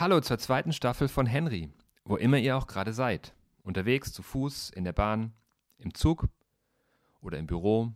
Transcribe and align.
Hallo 0.00 0.20
zur 0.20 0.38
zweiten 0.38 0.72
Staffel 0.72 1.08
von 1.08 1.26
Henry, 1.26 1.70
wo 2.04 2.14
immer 2.14 2.36
ihr 2.36 2.56
auch 2.56 2.68
gerade 2.68 2.92
seid. 2.92 3.34
Unterwegs, 3.64 4.12
zu 4.12 4.22
Fuß, 4.22 4.70
in 4.70 4.84
der 4.84 4.92
Bahn, 4.92 5.32
im 5.76 5.92
Zug 5.92 6.28
oder 7.20 7.36
im 7.36 7.48
Büro, 7.48 7.90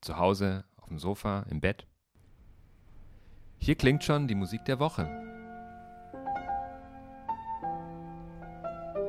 zu 0.00 0.16
Hause, 0.16 0.64
auf 0.78 0.88
dem 0.88 0.98
Sofa, 0.98 1.44
im 1.50 1.60
Bett. 1.60 1.86
Hier 3.58 3.74
klingt 3.74 4.02
schon 4.04 4.26
die 4.26 4.34
Musik 4.34 4.64
der 4.64 4.78
Woche. 4.78 5.04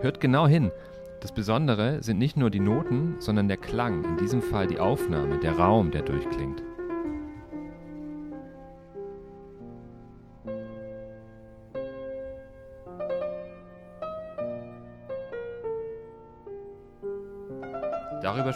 Hört 0.01 0.19
genau 0.19 0.45
hin. 0.45 0.73
Das 1.21 1.33
Besondere 1.33 2.03
sind 2.03 2.17
nicht 2.17 2.35
nur 2.35 2.49
die 2.49 2.59
Noten, 2.59 3.15
sondern 3.21 3.47
der 3.47 3.55
Klang, 3.55 4.03
in 4.03 4.17
diesem 4.17 4.41
Fall 4.41 4.67
die 4.67 4.79
Aufnahme, 4.79 5.39
der 5.39 5.57
Raum, 5.57 5.89
der 5.89 6.01
durchklingt. 6.01 6.61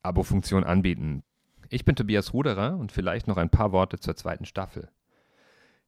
Abo-Funktion 0.02 0.64
anbieten. 0.64 1.22
Ich 1.68 1.84
bin 1.84 1.94
Tobias 1.94 2.32
Ruderer 2.32 2.78
und 2.78 2.90
vielleicht 2.90 3.28
noch 3.28 3.36
ein 3.36 3.50
paar 3.50 3.70
Worte 3.72 3.98
zur 3.98 4.16
zweiten 4.16 4.46
Staffel. 4.46 4.88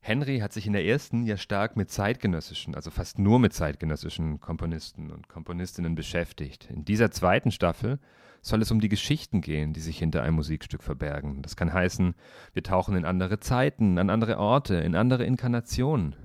Henry 0.00 0.40
hat 0.40 0.52
sich 0.52 0.66
in 0.66 0.74
der 0.74 0.84
ersten 0.84 1.22
ja 1.24 1.36
stark 1.38 1.76
mit 1.76 1.90
zeitgenössischen, 1.90 2.74
also 2.74 2.90
fast 2.90 3.18
nur 3.18 3.38
mit 3.38 3.54
zeitgenössischen 3.54 4.40
Komponisten 4.40 5.10
und 5.10 5.28
Komponistinnen 5.28 5.94
beschäftigt. 5.94 6.68
In 6.70 6.84
dieser 6.84 7.10
zweiten 7.10 7.52
Staffel 7.52 8.00
soll 8.42 8.60
es 8.60 8.70
um 8.70 8.80
die 8.80 8.88
Geschichten 8.88 9.40
gehen, 9.40 9.72
die 9.72 9.80
sich 9.80 9.98
hinter 9.98 10.22
einem 10.22 10.34
Musikstück 10.34 10.82
verbergen. 10.82 11.40
Das 11.40 11.56
kann 11.56 11.72
heißen, 11.72 12.14
wir 12.52 12.62
tauchen 12.64 12.96
in 12.96 13.06
andere 13.06 13.40
Zeiten, 13.40 13.96
an 13.98 14.10
andere 14.10 14.38
Orte, 14.38 14.74
in 14.74 14.94
andere 14.94 15.24
Inkarnationen. 15.24 16.16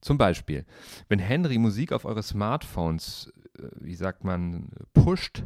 Zum 0.00 0.18
Beispiel, 0.18 0.64
wenn 1.08 1.18
Henry 1.18 1.58
Musik 1.58 1.92
auf 1.92 2.04
eure 2.04 2.22
Smartphones, 2.22 3.32
äh, 3.58 3.62
wie 3.80 3.94
sagt 3.94 4.24
man, 4.24 4.70
pusht, 4.94 5.42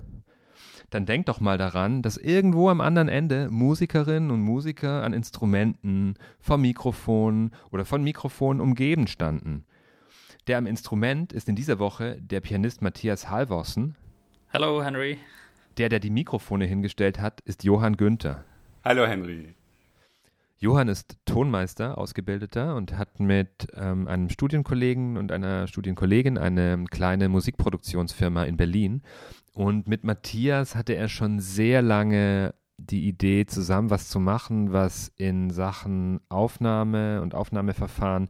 dann 0.90 1.06
denkt 1.06 1.30
doch 1.30 1.40
mal 1.40 1.56
daran, 1.56 2.02
dass 2.02 2.18
irgendwo 2.18 2.68
am 2.68 2.82
anderen 2.82 3.08
Ende 3.08 3.50
Musikerinnen 3.50 4.30
und 4.30 4.42
Musiker 4.42 5.02
an 5.02 5.14
Instrumenten, 5.14 6.14
vom 6.38 6.60
Mikrofon 6.60 7.52
oder 7.70 7.86
von 7.86 8.02
Mikrofonen 8.04 8.60
umgeben 8.60 9.06
standen. 9.06 9.64
Der 10.48 10.58
am 10.58 10.66
Instrument 10.66 11.32
ist 11.32 11.48
in 11.48 11.56
dieser 11.56 11.78
Woche 11.78 12.18
der 12.20 12.40
Pianist 12.40 12.82
Matthias 12.82 13.30
Halvorsen. 13.30 13.94
Hallo, 14.52 14.82
Henry. 14.82 15.18
Der, 15.78 15.88
der 15.88 16.00
die 16.00 16.10
Mikrofone 16.10 16.66
hingestellt 16.66 17.20
hat, 17.20 17.40
ist 17.40 17.64
Johann 17.64 17.96
Günther. 17.96 18.44
Hallo, 18.84 19.06
Henry. 19.06 19.54
Johann 20.62 20.86
ist 20.86 21.16
Tonmeister, 21.24 21.98
Ausgebildeter 21.98 22.76
und 22.76 22.96
hat 22.96 23.18
mit 23.18 23.66
ähm, 23.74 24.06
einem 24.06 24.28
Studienkollegen 24.28 25.16
und 25.16 25.32
einer 25.32 25.66
Studienkollegin 25.66 26.38
eine 26.38 26.84
kleine 26.88 27.28
Musikproduktionsfirma 27.28 28.44
in 28.44 28.56
Berlin. 28.56 29.02
Und 29.54 29.88
mit 29.88 30.04
Matthias 30.04 30.76
hatte 30.76 30.94
er 30.94 31.08
schon 31.08 31.40
sehr 31.40 31.82
lange 31.82 32.54
die 32.76 33.08
Idee, 33.08 33.44
zusammen 33.44 33.90
was 33.90 34.08
zu 34.08 34.20
machen, 34.20 34.72
was 34.72 35.10
in 35.16 35.50
Sachen 35.50 36.20
Aufnahme 36.28 37.22
und 37.22 37.34
Aufnahmeverfahren 37.34 38.28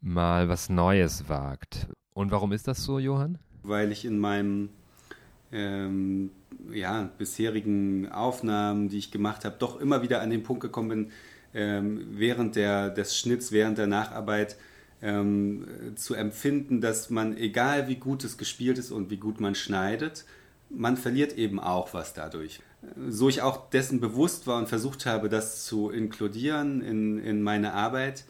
mal 0.00 0.48
was 0.48 0.68
Neues 0.68 1.28
wagt. 1.28 1.88
Und 2.12 2.30
warum 2.30 2.52
ist 2.52 2.68
das 2.68 2.84
so, 2.84 3.00
Johann? 3.00 3.38
Weil 3.64 3.90
ich 3.90 4.04
in 4.04 4.20
meinem 4.20 4.68
ähm, 5.50 6.30
ja, 6.72 7.10
bisherigen 7.18 8.12
Aufnahmen, 8.12 8.88
die 8.90 8.98
ich 8.98 9.10
gemacht 9.10 9.44
habe, 9.44 9.56
doch 9.58 9.80
immer 9.80 10.02
wieder 10.02 10.22
an 10.22 10.30
den 10.30 10.44
Punkt 10.44 10.62
gekommen 10.62 10.88
bin, 10.88 11.10
ähm, 11.54 12.06
während 12.10 12.56
der, 12.56 12.90
des 12.90 13.18
Schnitts, 13.18 13.52
während 13.52 13.78
der 13.78 13.86
Nacharbeit 13.86 14.56
ähm, 15.02 15.66
zu 15.96 16.14
empfinden, 16.14 16.80
dass 16.80 17.10
man, 17.10 17.36
egal 17.36 17.88
wie 17.88 17.96
gut 17.96 18.24
es 18.24 18.38
gespielt 18.38 18.78
ist 18.78 18.90
und 18.90 19.10
wie 19.10 19.18
gut 19.18 19.40
man 19.40 19.54
schneidet, 19.54 20.24
man 20.70 20.96
verliert 20.96 21.36
eben 21.36 21.60
auch 21.60 21.94
was 21.94 22.14
dadurch. 22.14 22.60
So 23.08 23.28
ich 23.28 23.42
auch 23.42 23.70
dessen 23.70 24.00
bewusst 24.00 24.46
war 24.46 24.58
und 24.58 24.68
versucht 24.68 25.06
habe, 25.06 25.28
das 25.28 25.64
zu 25.64 25.90
inkludieren 25.90 26.80
in, 26.82 27.18
in 27.18 27.42
meine 27.42 27.74
Arbeit, 27.74 28.24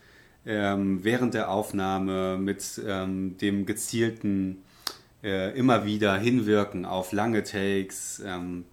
ähm, 0.46 1.02
während 1.02 1.34
der 1.34 1.50
Aufnahme 1.50 2.36
mit 2.38 2.80
ähm, 2.86 3.38
dem 3.38 3.66
gezielten 3.66 4.62
äh, 5.22 5.56
immer 5.58 5.86
wieder 5.86 6.16
hinwirken 6.16 6.84
auf 6.84 7.12
lange 7.12 7.42
Takes, 7.42 8.22
ähm, 8.24 8.64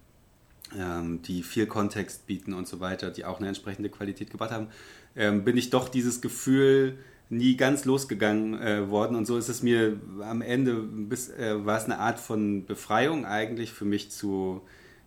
die 0.74 1.42
viel 1.42 1.66
Kontext 1.66 2.26
bieten 2.26 2.54
und 2.54 2.66
so 2.66 2.80
weiter, 2.80 3.10
die 3.10 3.24
auch 3.24 3.38
eine 3.38 3.48
entsprechende 3.48 3.90
Qualität 3.90 4.30
gebracht 4.30 4.52
haben, 4.52 4.68
ähm, 5.16 5.44
bin 5.44 5.56
ich 5.56 5.70
doch 5.70 5.88
dieses 5.88 6.20
Gefühl 6.20 6.98
nie 7.32 7.56
ganz 7.56 7.84
losgegangen 7.84 8.60
äh, 8.60 8.90
worden. 8.90 9.16
Und 9.16 9.26
so 9.26 9.38
ist 9.38 9.48
es 9.48 9.62
mir 9.62 9.98
am 10.20 10.42
Ende, 10.42 10.74
bis, 10.74 11.30
äh, 11.30 11.64
war 11.64 11.78
es 11.78 11.84
eine 11.84 11.98
Art 11.98 12.20
von 12.20 12.66
Befreiung 12.66 13.24
eigentlich 13.24 13.72
für 13.72 13.86
mich 13.86 14.10
zu, 14.10 14.60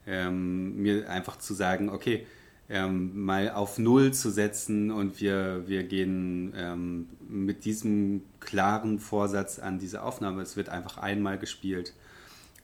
ähm, 0.07 0.81
mir 0.81 1.09
einfach 1.09 1.37
zu 1.37 1.53
sagen, 1.53 1.89
okay, 1.89 2.25
ähm, 2.67 3.25
mal 3.25 3.51
auf 3.51 3.77
Null 3.77 4.11
zu 4.11 4.31
setzen 4.31 4.89
und 4.89 5.21
wir, 5.21 5.67
wir 5.67 5.83
gehen 5.83 6.51
ähm, 6.57 7.09
mit 7.29 7.63
diesem 7.63 8.23
klaren 8.39 8.99
Vorsatz 8.99 9.59
an 9.59 9.77
diese 9.77 10.01
Aufnahme. 10.01 10.41
Es 10.41 10.57
wird 10.57 10.69
einfach 10.69 10.97
einmal 10.97 11.37
gespielt 11.37 11.93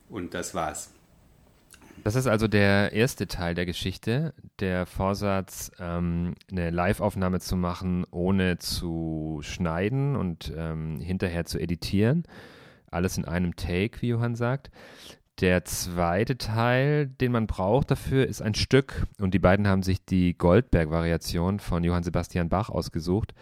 und 0.09 0.34
das 0.34 0.56
war's. 0.56 0.90
Das 2.03 2.16
ist 2.16 2.25
also 2.25 2.47
der 2.47 2.94
erste 2.94 3.28
Teil 3.28 3.53
der 3.53 3.67
Geschichte, 3.67 4.34
der 4.59 4.88
Vorsatz, 4.88 5.72
ähm, 5.79 6.34
eine 6.51 6.72
Live-Aufnahme 6.72 7.39
zu 7.39 7.56
machen, 7.56 8.06
ohne 8.09 8.57
zu 8.57 9.39
schneiden 9.44 10.16
und 10.16 10.51
ähm, 10.57 11.00
hinterher 11.00 11.45
zu 11.45 11.59
editieren. 11.59 12.23
Alles 12.90 13.17
in 13.17 13.25
einem 13.25 13.56
Take, 13.56 14.01
wie 14.01 14.09
Johann 14.09 14.35
sagt. 14.35 14.72
Der 15.41 15.63
zweite 15.63 16.38
Teil, 16.38 17.07
den 17.07 17.31
man 17.31 17.47
braucht 17.47 17.91
dafür, 17.91 18.28
ist 18.28 18.41
ein 18.41 18.56
Stück. 18.56 19.07
Und 19.19 19.34
die 19.34 19.40
beiden 19.40 19.67
haben 19.67 19.84
sich 19.84 20.03
die 20.03 20.38
Goldberg-Variation 20.38 21.59
von 21.59 21.84
Johann 21.84 22.03
Sebastian 22.03 22.50
Bach 22.50 22.69
ausgesucht. 22.69 23.34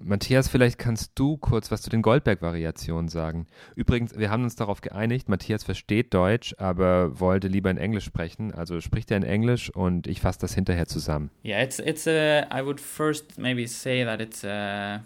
Matthias, 0.00 0.48
vielleicht 0.48 0.78
kannst 0.78 1.12
du 1.14 1.36
kurz 1.36 1.70
was 1.70 1.82
zu 1.82 1.90
den 1.90 2.02
Goldberg-Variationen 2.02 3.08
sagen. 3.08 3.46
Übrigens, 3.76 4.16
wir 4.18 4.30
haben 4.30 4.44
uns 4.44 4.56
darauf 4.56 4.80
geeinigt, 4.80 5.28
Matthias 5.28 5.64
versteht 5.64 6.12
Deutsch, 6.12 6.54
aber 6.58 7.20
wollte 7.20 7.48
lieber 7.48 7.70
in 7.70 7.78
Englisch 7.78 8.04
sprechen. 8.04 8.52
Also 8.52 8.80
spricht 8.80 9.10
er 9.10 9.16
in 9.18 9.22
Englisch 9.22 9.70
und 9.70 10.06
ich 10.06 10.20
fasse 10.20 10.40
das 10.40 10.54
hinterher 10.54 10.86
zusammen. 10.86 11.30
Yeah, 11.44 11.62
it's 11.62 11.78
it's 11.78 12.06
a. 12.06 12.46
I 12.52 12.64
would 12.64 12.80
first 12.80 13.38
maybe 13.38 13.66
say 13.66 14.04
that 14.04 14.20
it's 14.20 14.44
a 14.44 15.02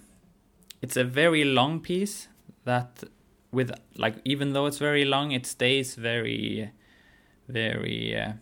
it's 0.80 0.96
a 0.96 1.04
very 1.04 1.42
long 1.42 1.82
piece 1.82 2.28
that 2.64 3.06
with 3.52 3.72
like 3.94 4.16
even 4.24 4.52
though 4.52 4.66
it's 4.66 4.78
very 4.78 5.04
long, 5.04 5.30
it 5.32 5.46
stays 5.46 5.96
very 5.96 6.70
very. 7.48 8.16
Uh, 8.16 8.32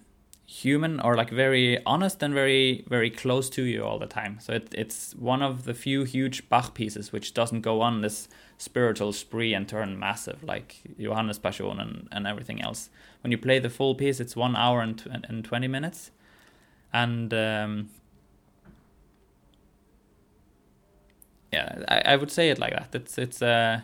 human 0.46 1.00
or 1.00 1.16
like 1.16 1.30
very 1.30 1.82
honest 1.86 2.22
and 2.22 2.34
very 2.34 2.84
very 2.88 3.08
close 3.08 3.48
to 3.50 3.62
you 3.62 3.82
all 3.82 3.98
the 3.98 4.06
time. 4.06 4.38
So 4.40 4.52
it, 4.52 4.68
it's 4.76 5.14
one 5.14 5.42
of 5.42 5.64
the 5.64 5.74
few 5.74 6.04
huge 6.04 6.48
Bach 6.48 6.74
pieces 6.74 7.12
which 7.12 7.34
doesn't 7.34 7.62
go 7.62 7.80
on 7.80 8.02
this 8.02 8.28
spiritual 8.58 9.12
spree 9.12 9.54
and 9.54 9.68
turn 9.68 9.98
massive 9.98 10.42
like 10.42 10.76
Johannes 11.00 11.38
Passion 11.38 11.80
and, 11.80 12.08
and 12.12 12.26
everything 12.26 12.60
else. 12.60 12.90
When 13.22 13.30
you 13.30 13.38
play 13.38 13.58
the 13.58 13.70
full 13.70 13.94
piece, 13.94 14.20
it's 14.20 14.36
one 14.36 14.54
hour 14.54 14.80
and, 14.80 15.24
and 15.28 15.44
20 15.44 15.66
minutes. 15.66 16.10
And 16.92 17.32
um, 17.32 17.88
yeah, 21.52 21.84
I, 21.88 22.12
I 22.12 22.16
would 22.16 22.30
say 22.30 22.50
it 22.50 22.58
like 22.58 22.72
that. 22.72 22.94
It's 22.94 23.18
it's 23.18 23.40
uh, 23.42 23.80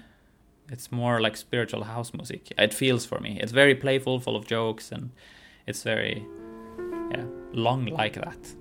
it's 0.68 0.92
more 0.92 1.20
like 1.20 1.36
spiritual 1.36 1.84
house 1.84 2.12
music. 2.12 2.52
It 2.58 2.74
feels 2.74 3.06
for 3.06 3.18
me. 3.18 3.38
It's 3.40 3.52
very 3.52 3.74
playful, 3.74 4.20
full 4.20 4.36
of 4.36 4.46
jokes, 4.46 4.92
and 4.92 5.10
it's 5.66 5.82
very 5.82 6.24
yeah, 7.10 7.24
long 7.52 7.86
like 7.86 8.14
that. 8.14 8.54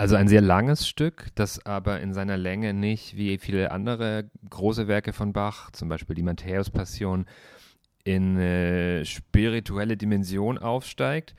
Also 0.00 0.16
ein 0.16 0.28
sehr 0.28 0.40
langes 0.40 0.88
Stück, 0.88 1.26
das 1.34 1.66
aber 1.66 2.00
in 2.00 2.14
seiner 2.14 2.38
Länge 2.38 2.72
nicht 2.72 3.18
wie 3.18 3.36
viele 3.36 3.70
andere 3.70 4.30
große 4.48 4.88
Werke 4.88 5.12
von 5.12 5.34
Bach, 5.34 5.70
zum 5.72 5.90
Beispiel 5.90 6.16
die 6.16 6.22
Matthäus-Passion, 6.22 7.26
in 8.02 8.38
äh, 8.38 9.04
spirituelle 9.04 9.98
Dimension 9.98 10.56
aufsteigt, 10.56 11.34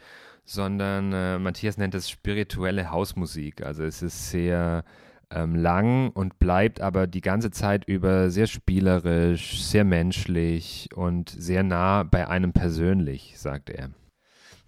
sondern 0.46 1.12
äh, 1.12 1.40
Matthias 1.40 1.80
nennt 1.80 1.96
es 1.96 2.08
spirituelle 2.08 2.92
Hausmusik. 2.92 3.66
Also 3.66 3.84
es 3.84 4.04
ist 4.04 4.30
sehr 4.30 4.84
ähm, 5.32 5.56
lang 5.56 6.12
und 6.12 6.38
bleibt 6.38 6.82
aber 6.82 7.08
die 7.08 7.22
ganze 7.22 7.50
Zeit 7.50 7.86
über 7.86 8.30
sehr 8.30 8.46
spielerisch, 8.46 9.60
sehr 9.64 9.86
menschlich 9.86 10.88
und 10.94 11.32
sehr 11.32 11.64
nah 11.64 12.04
bei 12.04 12.28
einem 12.28 12.54
persönlich, 12.54 13.40
sagt 13.40 13.72
er. 13.72 13.90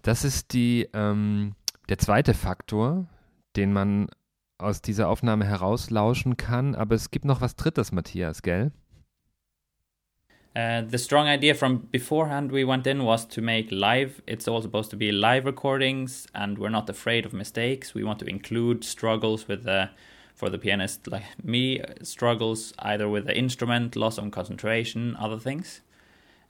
Das 0.02 0.24
ist 0.24 0.52
die, 0.52 0.88
ähm, 0.94 1.54
der 1.88 1.98
zweite 1.98 2.34
Faktor, 2.34 3.06
den 3.56 3.72
man 3.72 4.08
aus 4.58 4.82
dieser 4.82 5.08
Aufnahme 5.08 5.44
herauslauschen 5.44 6.36
kann. 6.36 6.74
Aber 6.74 6.94
es 6.94 7.10
gibt 7.10 7.24
noch 7.24 7.40
was 7.40 7.56
Drittes, 7.56 7.92
Matthias, 7.92 8.42
gell? 8.42 8.72
Uh, 10.56 10.82
the 10.88 10.98
strong 10.98 11.26
idea 11.26 11.52
from 11.52 11.88
beforehand 11.90 12.52
we 12.52 12.64
went 12.64 12.86
in 12.86 13.04
was 13.04 13.26
to 13.26 13.42
make 13.42 13.72
live. 13.72 14.22
It's 14.24 14.46
all 14.46 14.62
supposed 14.62 14.88
to 14.92 14.96
be 14.96 15.10
live 15.10 15.46
recordings, 15.46 16.28
and 16.32 16.58
we're 16.58 16.70
not 16.70 16.88
afraid 16.88 17.26
of 17.26 17.32
mistakes. 17.32 17.92
We 17.92 18.04
want 18.04 18.20
to 18.20 18.26
include 18.26 18.84
struggles 18.84 19.48
with 19.48 19.64
the, 19.64 19.90
for 20.32 20.50
the 20.50 20.58
pianist 20.58 21.08
like 21.08 21.24
me, 21.42 21.82
struggles 22.02 22.72
either 22.78 23.08
with 23.08 23.26
the 23.26 23.36
instrument, 23.36 23.96
loss 23.96 24.16
of 24.16 24.30
concentration, 24.30 25.16
other 25.16 25.40
things, 25.40 25.80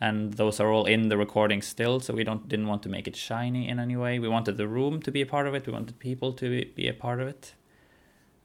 and 0.01 0.35
those 0.35 0.61
are 0.61 0.71
all 0.71 0.85
in 0.87 1.09
the 1.09 1.17
recording 1.17 1.63
still. 1.63 2.01
So 2.01 2.15
we 2.15 2.25
don't 2.25 2.49
didn't 2.49 2.67
want 2.67 2.83
to 2.83 2.89
make 2.89 3.07
it 3.07 3.17
shiny 3.17 3.69
in 3.69 3.79
any 3.79 3.97
way. 3.97 4.19
We 4.19 4.29
wanted 4.29 4.57
the 4.57 4.69
room 4.69 5.01
to 5.03 5.11
be 5.11 5.23
a 5.23 5.27
part 5.27 5.47
of 5.47 5.55
it. 5.55 5.67
We 5.67 5.73
wanted 5.73 5.99
people 5.99 6.33
to 6.35 6.65
be 6.75 6.89
a 6.89 6.95
part 6.95 7.21
of 7.21 7.29
it. 7.29 7.55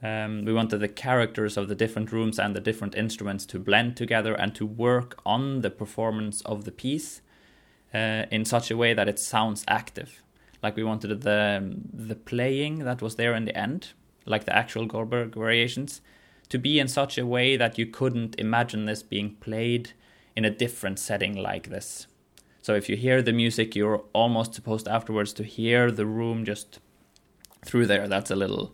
Um, 0.01 0.45
we 0.45 0.53
wanted 0.53 0.77
the 0.77 0.87
characters 0.87 1.57
of 1.57 1.67
the 1.67 1.75
different 1.75 2.11
rooms 2.11 2.39
and 2.39 2.55
the 2.55 2.61
different 2.61 2.95
instruments 2.95 3.45
to 3.47 3.59
blend 3.59 3.97
together 3.97 4.33
and 4.33 4.55
to 4.55 4.65
work 4.65 5.19
on 5.25 5.59
the 5.59 5.69
performance 5.69 6.39
of 6.41 6.63
the 6.63 6.71
piece 6.71 7.21
uh, 7.93 8.23
in 8.31 8.45
such 8.45 8.71
a 8.71 8.77
way 8.77 8.93
that 8.93 9.09
it 9.09 9.19
sounds 9.19 9.65
active. 9.67 10.23
Like 10.63 10.75
we 10.75 10.83
wanted 10.83 11.21
the 11.21 11.75
the 11.93 12.15
playing 12.15 12.79
that 12.79 13.01
was 13.01 13.15
there 13.15 13.33
in 13.33 13.45
the 13.45 13.57
end, 13.57 13.93
like 14.25 14.45
the 14.45 14.55
actual 14.55 14.85
Goldberg 14.85 15.35
variations, 15.35 16.01
to 16.49 16.57
be 16.57 16.79
in 16.79 16.87
such 16.87 17.17
a 17.17 17.25
way 17.25 17.57
that 17.57 17.77
you 17.77 17.85
couldn't 17.85 18.35
imagine 18.37 18.85
this 18.85 19.03
being 19.03 19.35
played 19.35 19.93
in 20.35 20.45
a 20.45 20.49
different 20.49 20.99
setting 20.99 21.35
like 21.35 21.69
this. 21.69 22.07
So 22.61 22.75
if 22.75 22.89
you 22.89 22.95
hear 22.95 23.21
the 23.21 23.33
music, 23.33 23.75
you're 23.75 24.03
almost 24.13 24.53
supposed 24.53 24.87
afterwards 24.87 25.33
to 25.33 25.43
hear 25.43 25.91
the 25.91 26.05
room 26.05 26.45
just 26.45 26.79
through 27.65 27.87
there. 27.87 28.07
That's 28.07 28.31
a 28.31 28.35
little 28.35 28.73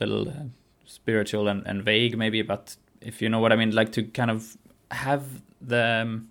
little 0.00 0.28
uh, 0.28 0.44
spiritual 0.88 1.48
and, 1.48 1.66
and 1.66 1.82
vague 1.82 2.16
maybe 2.16 2.42
but 2.42 2.76
if 3.00 3.20
you 3.22 3.28
know 3.28 3.40
what 3.40 3.52
i 3.52 3.56
mean 3.56 3.70
like 3.70 3.92
to 3.92 4.02
kind 4.02 4.30
of 4.30 4.56
have 4.90 5.22
the 5.60 6.02
um, 6.02 6.28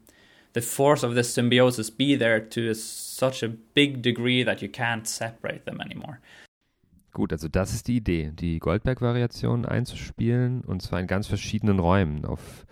the 0.54 0.62
force 0.62 1.04
of 1.04 1.14
this 1.14 1.32
symbiosis 1.32 1.90
be 1.90 2.16
there 2.16 2.40
to 2.40 2.70
a, 2.70 2.76
such 2.76 3.44
a 3.44 3.50
big 3.50 4.02
degree 4.02 4.44
that 4.44 4.62
you 4.62 4.70
can't 4.70 5.08
separate 5.08 5.66
them 5.66 5.80
anymore 5.80 6.20
Gut, 7.14 7.32
also 7.32 7.48
das 7.48 7.74
ist 7.74 7.88
die 7.88 7.98
Idee, 7.98 8.32
die 8.32 8.60
Goldberg-Variation 8.60 9.66
einzuspielen 9.66 10.62
und 10.62 10.84
zwar 10.84 11.00
in 11.00 11.08
ganz 11.08 11.26
verschiedenen 11.26 11.80
Räumen 11.80 12.26
auf 12.26 12.68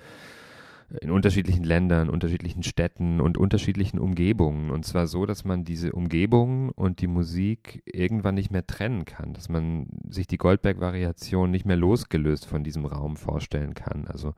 in 1.02 1.12
unterschiedlichen 1.12 1.64
Ländern, 1.64 2.10
unterschiedlichen 2.10 2.64
Städten 2.64 3.20
und 3.20 3.38
unterschiedlichen 3.38 4.00
Umgebungen. 4.00 4.70
Und 4.70 4.86
zwar 4.86 5.08
so, 5.08 5.26
dass 5.26 5.44
man 5.44 5.64
diese 5.64 5.92
Umgebungen 5.92 6.70
und 6.70 7.02
die 7.02 7.08
Musik 7.08 7.82
irgendwann 7.86 8.36
nicht 8.36 8.52
mehr 8.52 8.66
trennen 8.66 9.06
kann, 9.06 9.34
dass 9.34 9.50
man 9.50 9.88
sich 10.10 10.28
die 10.28 10.38
Goldberg-Variation 10.38 11.50
nicht 11.50 11.66
mehr 11.66 11.76
losgelöst 11.76 12.46
von 12.46 12.64
diesem 12.64 12.86
Raum 12.86 13.18
vorstellen 13.18 13.74
kann. 13.74 14.08
Also 14.08 14.34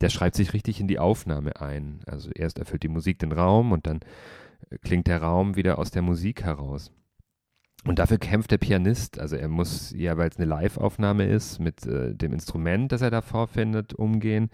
der 0.00 0.10
schreibt 0.10 0.36
sich 0.36 0.52
richtig 0.52 0.80
in 0.80 0.88
die 0.88 0.98
Aufnahme 0.98 1.60
ein. 1.60 2.00
Also 2.06 2.30
erst 2.30 2.58
erfüllt 2.58 2.82
die 2.82 2.88
Musik 2.88 3.18
den 3.18 3.32
Raum 3.32 3.72
und 3.72 3.86
dann 3.86 4.00
klingt 4.82 5.06
der 5.06 5.22
Raum 5.22 5.56
wieder 5.56 5.78
aus 5.78 5.90
der 5.90 6.02
Musik 6.02 6.44
heraus. 6.44 6.92
Und 7.86 7.98
dafür 7.98 8.18
kämpft 8.18 8.50
der 8.50 8.58
Pianist. 8.58 9.18
Also 9.18 9.36
er 9.36 9.48
muss 9.48 9.92
ja, 9.94 10.16
weil 10.16 10.30
es 10.30 10.36
eine 10.36 10.46
Live-Aufnahme 10.46 11.26
ist, 11.26 11.58
mit 11.58 11.86
äh, 11.86 12.14
dem 12.14 12.32
Instrument, 12.32 12.90
das 12.92 13.02
er 13.02 13.10
da 13.10 13.20
vorfindet, 13.20 13.92
umgehen. 13.94 14.50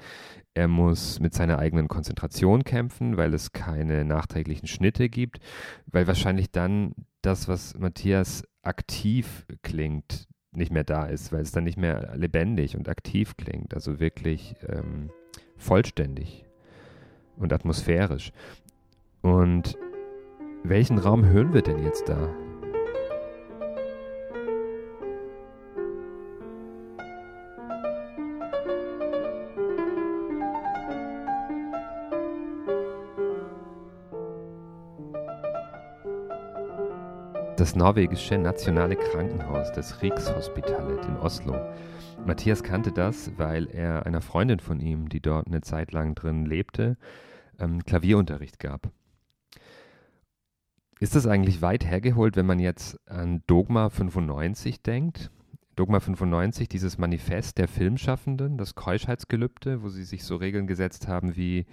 Er 0.54 0.66
muss 0.66 1.20
mit 1.20 1.32
seiner 1.32 1.60
eigenen 1.60 1.86
Konzentration 1.86 2.64
kämpfen, 2.64 3.16
weil 3.16 3.32
es 3.32 3.52
keine 3.52 4.04
nachträglichen 4.04 4.66
Schnitte 4.66 5.08
gibt, 5.08 5.38
weil 5.86 6.08
wahrscheinlich 6.08 6.50
dann 6.50 6.94
das, 7.22 7.46
was 7.46 7.78
Matthias 7.78 8.42
aktiv 8.62 9.46
klingt, 9.62 10.26
nicht 10.52 10.72
mehr 10.72 10.84
da 10.84 11.04
ist, 11.04 11.32
weil 11.32 11.42
es 11.42 11.52
dann 11.52 11.64
nicht 11.64 11.78
mehr 11.78 12.12
lebendig 12.16 12.76
und 12.76 12.88
aktiv 12.88 13.36
klingt, 13.36 13.74
also 13.74 14.00
wirklich 14.00 14.56
ähm, 14.68 15.10
vollständig 15.56 16.44
und 17.36 17.52
atmosphärisch. 17.52 18.32
Und 19.22 19.78
welchen 20.64 20.98
Raum 20.98 21.24
hören 21.24 21.54
wir 21.54 21.62
denn 21.62 21.82
jetzt 21.84 22.08
da? 22.08 22.34
Das 37.60 37.76
norwegische 37.76 38.38
nationale 38.38 38.96
Krankenhaus, 38.96 39.70
das 39.72 40.00
Rikshospitalet 40.00 41.04
in 41.04 41.16
Oslo. 41.18 41.54
Matthias 42.24 42.62
kannte 42.62 42.90
das, 42.90 43.32
weil 43.36 43.68
er 43.68 44.06
einer 44.06 44.22
Freundin 44.22 44.60
von 44.60 44.80
ihm, 44.80 45.10
die 45.10 45.20
dort 45.20 45.46
eine 45.46 45.60
Zeit 45.60 45.92
lang 45.92 46.14
drin 46.14 46.46
lebte, 46.46 46.96
ähm, 47.58 47.84
Klavierunterricht 47.84 48.60
gab. 48.60 48.90
Ist 51.00 51.14
das 51.14 51.26
eigentlich 51.26 51.60
weit 51.60 51.84
hergeholt, 51.84 52.34
wenn 52.34 52.46
man 52.46 52.60
jetzt 52.60 52.98
an 53.06 53.42
Dogma 53.46 53.90
95 53.90 54.80
denkt? 54.80 55.30
Dogma 55.76 56.00
95, 56.00 56.66
dieses 56.66 56.96
Manifest 56.96 57.58
der 57.58 57.68
Filmschaffenden, 57.68 58.56
das 58.56 58.74
Keuschheitsgelübde, 58.74 59.82
wo 59.82 59.90
sie 59.90 60.04
sich 60.04 60.24
so 60.24 60.36
Regeln 60.36 60.66
gesetzt 60.66 61.08
haben 61.08 61.36
wie 61.36 61.66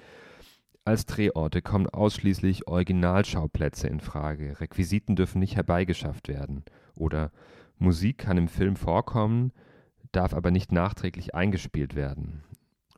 als 0.87 1.05
Drehorte 1.05 1.61
kommen 1.61 1.87
ausschließlich 1.87 2.67
Originalschauplätze 2.67 3.87
in 3.87 3.99
Frage, 3.99 4.59
Requisiten 4.61 5.17
dürfen 5.17 5.39
nicht 5.39 5.57
herbeigeschafft 5.57 6.29
werden 6.29 6.63
oder 6.95 7.31
Musik 7.77 8.19
kann 8.19 8.37
im 8.37 8.47
Film 8.47 8.77
vorkommen, 8.77 9.51
darf 10.13 10.33
aber 10.33 10.49
nicht 10.49 10.71
nachträglich 10.71 11.35
eingespielt 11.35 11.95
werden 11.95 12.43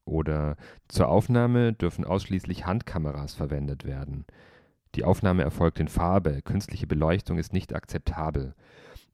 oder 0.06 0.56
zur 0.88 1.08
Aufnahme 1.08 1.74
dürfen 1.74 2.06
ausschließlich 2.06 2.68
Handkameras 2.68 3.34
verwendet 3.34 3.86
werden. 3.86 4.26
Die 4.96 5.04
Aufnahme 5.04 5.44
erfolgt 5.44 5.80
in 5.80 5.88
Farbe, 5.88 6.42
künstliche 6.44 6.88
Beleuchtung 6.88 7.40
ist 7.40 7.54
nicht 7.54 7.74
akzeptabel. 7.74 8.54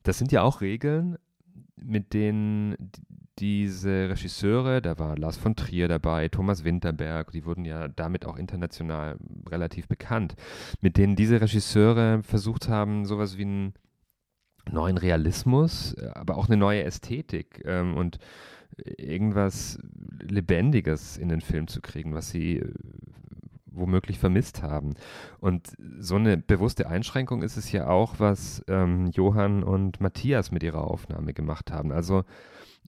Das 0.04 0.18
sind 0.18 0.32
ja 0.34 0.42
auch 0.42 0.60
Regeln, 0.60 1.18
mit 1.78 2.14
denen 2.14 2.92
diese 3.40 4.10
Regisseure, 4.10 4.82
da 4.82 4.98
war 4.98 5.18
Lars 5.18 5.38
von 5.38 5.56
Trier 5.56 5.88
dabei, 5.88 6.30
Thomas 6.30 6.64
Winterberg, 6.64 7.32
die 7.32 7.46
wurden 7.46 7.66
ja 7.66 7.88
damit 7.88 8.26
auch 8.26 8.38
international 8.38 9.18
relativ 9.50 9.88
bekannt, 9.88 10.36
mit 10.82 10.98
denen 10.98 11.16
diese 11.16 11.42
Regisseure 11.42 12.24
versucht 12.24 12.70
haben, 12.70 13.06
sowas 13.06 13.38
wie 13.38 13.44
einen 13.44 13.74
neuen 14.72 14.98
Realismus, 14.98 15.96
aber 16.14 16.38
auch 16.38 16.48
eine 16.48 16.58
neue 16.58 16.84
Ästhetik 16.84 17.62
ähm, 17.66 17.96
und 17.98 18.20
irgendwas 18.78 19.80
Lebendiges 20.22 21.18
in 21.18 21.30
den 21.30 21.42
Film 21.42 21.68
zu 21.68 21.82
kriegen, 21.82 22.14
was 22.14 22.30
sie 22.30 22.64
womöglich 23.76 24.20
vermisst 24.20 24.64
haben. 24.64 24.96
Und 25.40 25.68
so 26.00 26.16
eine 26.16 26.38
bewusste 26.38 26.88
Einschränkung 26.88 27.44
ist 27.44 27.58
es 27.58 27.72
ja 27.72 27.88
auch, 27.88 28.16
was 28.20 28.64
ähm, 28.68 29.08
Johann 29.14 29.64
und 29.64 30.02
Matthias 30.02 30.52
mit 30.52 30.64
ihrer 30.64 30.90
Aufnahme 30.90 31.34
gemacht 31.34 31.72
haben. 31.72 31.92
Also 31.92 32.24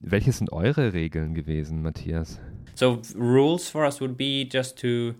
welche 0.00 0.32
sind 0.32 0.52
eure 0.52 0.92
Regeln 0.92 1.34
gewesen, 1.34 1.82
Matthias? 1.82 2.40
So 2.74 3.00
rules 3.16 3.68
for 3.68 3.84
us 3.84 4.00
would 4.00 4.16
be 4.16 4.46
just 4.50 4.78
to 4.80 5.14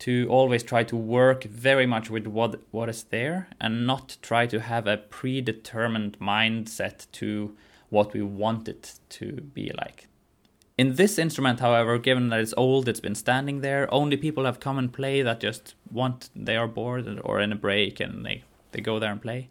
to 0.00 0.28
always 0.28 0.64
try 0.64 0.84
to 0.84 0.96
work 0.96 1.44
very 1.44 1.86
much 1.86 2.10
with 2.10 2.26
what 2.26 2.58
what 2.72 2.88
is 2.88 3.08
there 3.08 3.46
and 3.58 3.86
not 3.86 4.18
try 4.22 4.46
to 4.46 4.58
have 4.60 4.86
a 4.86 4.96
predetermined 4.96 6.18
mindset 6.18 7.06
to 7.12 7.56
what 7.90 8.12
we 8.12 8.22
want 8.22 8.68
it 8.68 9.00
to 9.08 9.40
be 9.54 9.72
like. 9.72 10.08
In 10.76 10.96
this 10.96 11.18
instrument, 11.18 11.60
however, 11.60 11.98
given 11.98 12.30
that 12.30 12.40
it's 12.40 12.54
old, 12.56 12.88
it's 12.88 13.00
been 13.00 13.14
standing 13.14 13.60
there, 13.60 13.92
only 13.94 14.16
people 14.16 14.44
have 14.44 14.58
come 14.58 14.76
and 14.76 14.92
play 14.92 15.22
that 15.22 15.38
just 15.38 15.74
want 15.90 16.30
they 16.34 16.56
are 16.56 16.66
bored 16.66 17.20
or 17.24 17.40
in 17.40 17.52
a 17.52 17.56
break 17.56 18.00
and 18.00 18.26
they, 18.26 18.42
they 18.72 18.80
go 18.80 18.98
there 18.98 19.12
and 19.12 19.22
play. 19.22 19.50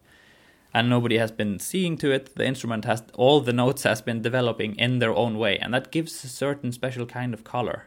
And 0.74 0.90
nobody 0.90 1.18
has 1.18 1.32
been 1.32 1.60
seeing 1.60 1.98
to 2.00 2.12
it. 2.12 2.36
The 2.36 2.46
instrument 2.46 2.84
has 2.86 3.04
all 3.14 3.40
the 3.40 3.54
notes 3.54 3.84
has 3.84 4.02
been 4.02 4.22
developing 4.22 4.76
in 4.76 5.00
their 5.00 5.14
own 5.14 5.38
way. 5.38 5.58
And 5.60 5.74
that 5.74 5.92
gives 5.92 6.24
a 6.24 6.28
certain 6.28 6.72
special 6.74 7.06
kind 7.06 7.34
of 7.34 7.44
color 7.46 7.86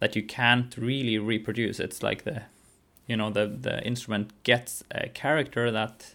that 0.00 0.16
you 0.16 0.22
can't 0.22 0.76
really 0.76 1.18
reproduce. 1.18 1.78
It's 1.78 2.02
like 2.02 2.24
the 2.24 2.42
you 3.06 3.16
know 3.16 3.30
the 3.30 3.46
the 3.46 3.82
instrument 3.84 4.32
gets 4.42 4.84
a 4.90 5.08
character 5.08 5.70
that 5.70 6.14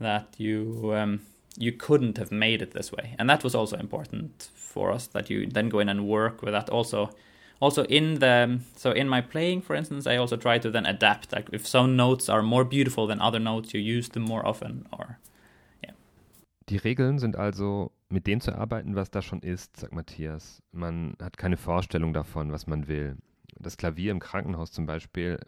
that 0.00 0.34
you 0.38 0.92
um, 0.94 1.20
you 1.58 1.72
couldn't 1.72 2.18
have 2.18 2.32
made 2.32 2.62
it 2.62 2.72
this 2.72 2.92
way. 2.92 3.14
And 3.18 3.28
that 3.30 3.44
was 3.44 3.54
also 3.54 3.76
important 3.76 4.48
for 4.54 4.90
us 4.90 5.06
that 5.08 5.30
you 5.30 5.46
then 5.46 5.68
go 5.68 5.78
in 5.78 5.88
and 5.88 6.06
work 6.06 6.42
with 6.42 6.52
that 6.52 6.70
also. 6.70 7.10
Also 7.60 7.84
in 7.84 8.18
the 8.18 8.60
so 8.76 8.90
in 8.90 9.08
my 9.08 9.20
playing 9.20 9.62
for 9.62 9.76
instance 9.76 10.06
i 10.06 10.16
also 10.16 10.36
try 10.36 10.58
to 10.58 10.70
then 10.70 10.86
adapt. 10.86 11.32
Like 11.32 11.48
if 11.52 11.66
some 11.66 11.96
notes 11.96 12.28
are 12.28 12.42
more 12.42 12.64
beautiful 12.64 13.06
than 13.06 13.20
other 13.20 13.38
notes 13.38 13.72
you 13.72 13.80
use 13.80 14.08
them 14.08 14.24
more 14.24 14.44
often 14.46 14.86
or 14.90 15.18
yeah. 15.82 15.92
Die 16.68 16.76
regeln 16.76 17.18
sind 17.18 17.36
also 17.36 17.92
mit 18.10 18.26
dem 18.26 18.40
zu 18.40 18.52
arbeiten 18.52 18.96
was 18.96 19.10
da 19.10 19.22
schon 19.22 19.40
ist 19.40 19.76
sagt 19.76 19.94
matthias. 19.94 20.62
Man 20.72 21.14
hat 21.22 21.38
keine 21.38 21.56
vorstellung 21.56 22.12
davon 22.12 22.50
was 22.50 22.66
man 22.66 22.88
will. 22.88 23.16
Das 23.60 23.76
klavier 23.76 24.10
im 24.10 24.18
krankenhaus 24.18 24.72
zum 24.72 24.86
beispiel 24.86 25.38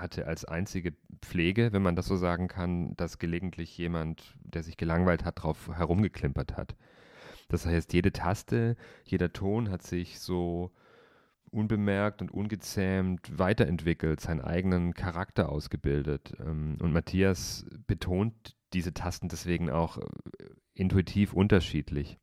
hatte 0.00 0.26
als 0.26 0.44
einzige 0.44 0.94
Pflege, 1.22 1.72
wenn 1.72 1.82
man 1.82 1.96
das 1.96 2.06
so 2.06 2.16
sagen 2.16 2.48
kann, 2.48 2.96
dass 2.96 3.18
gelegentlich 3.18 3.76
jemand, 3.78 4.36
der 4.42 4.62
sich 4.62 4.76
gelangweilt 4.76 5.24
hat, 5.24 5.42
drauf 5.42 5.70
herumgeklimpert 5.72 6.56
hat. 6.56 6.76
Das 7.48 7.66
heißt, 7.66 7.92
jede 7.92 8.12
Taste, 8.12 8.76
jeder 9.04 9.32
Ton 9.32 9.70
hat 9.70 9.82
sich 9.82 10.20
so 10.20 10.72
unbemerkt 11.50 12.20
und 12.20 12.30
ungezähmt 12.30 13.38
weiterentwickelt, 13.38 14.20
seinen 14.20 14.40
eigenen 14.40 14.92
Charakter 14.94 15.48
ausgebildet. 15.50 16.34
Ähm, 16.40 16.76
und 16.80 16.92
Matthias 16.92 17.64
betont 17.86 18.56
diese 18.72 18.92
Tasten 18.92 19.28
deswegen 19.28 19.70
auch 19.70 19.98
äh, 19.98 20.02
intuitiv 20.74 21.32
unterschiedlich. 21.32 22.18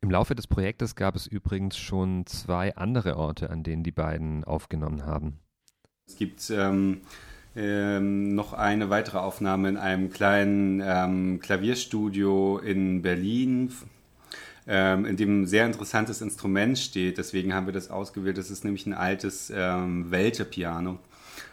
Im 0.00 0.10
Laufe 0.10 0.34
des 0.34 0.46
Projektes 0.46 0.96
gab 0.96 1.14
es 1.14 1.26
übrigens 1.26 1.76
schon 1.76 2.26
zwei 2.26 2.74
andere 2.76 3.16
Orte, 3.16 3.50
an 3.50 3.62
denen 3.62 3.84
die 3.84 3.92
beiden 3.92 4.44
aufgenommen 4.44 5.04
haben. 5.04 5.40
Es 6.14 6.18
gibt 6.18 6.48
ähm, 6.50 7.00
ähm, 7.56 8.36
noch 8.36 8.52
eine 8.52 8.88
weitere 8.88 9.18
Aufnahme 9.18 9.68
in 9.68 9.76
einem 9.76 10.10
kleinen 10.10 10.80
ähm, 10.80 11.40
Klavierstudio 11.40 12.58
in 12.58 13.02
Berlin, 13.02 13.72
ähm, 14.68 15.06
in 15.06 15.16
dem 15.16 15.42
ein 15.42 15.46
sehr 15.48 15.66
interessantes 15.66 16.20
Instrument 16.20 16.78
steht. 16.78 17.18
Deswegen 17.18 17.52
haben 17.52 17.66
wir 17.66 17.72
das 17.72 17.90
ausgewählt. 17.90 18.38
Das 18.38 18.52
ist 18.52 18.64
nämlich 18.64 18.86
ein 18.86 18.94
altes 18.94 19.52
ähm, 19.52 20.12
Welte-Piano. 20.12 21.00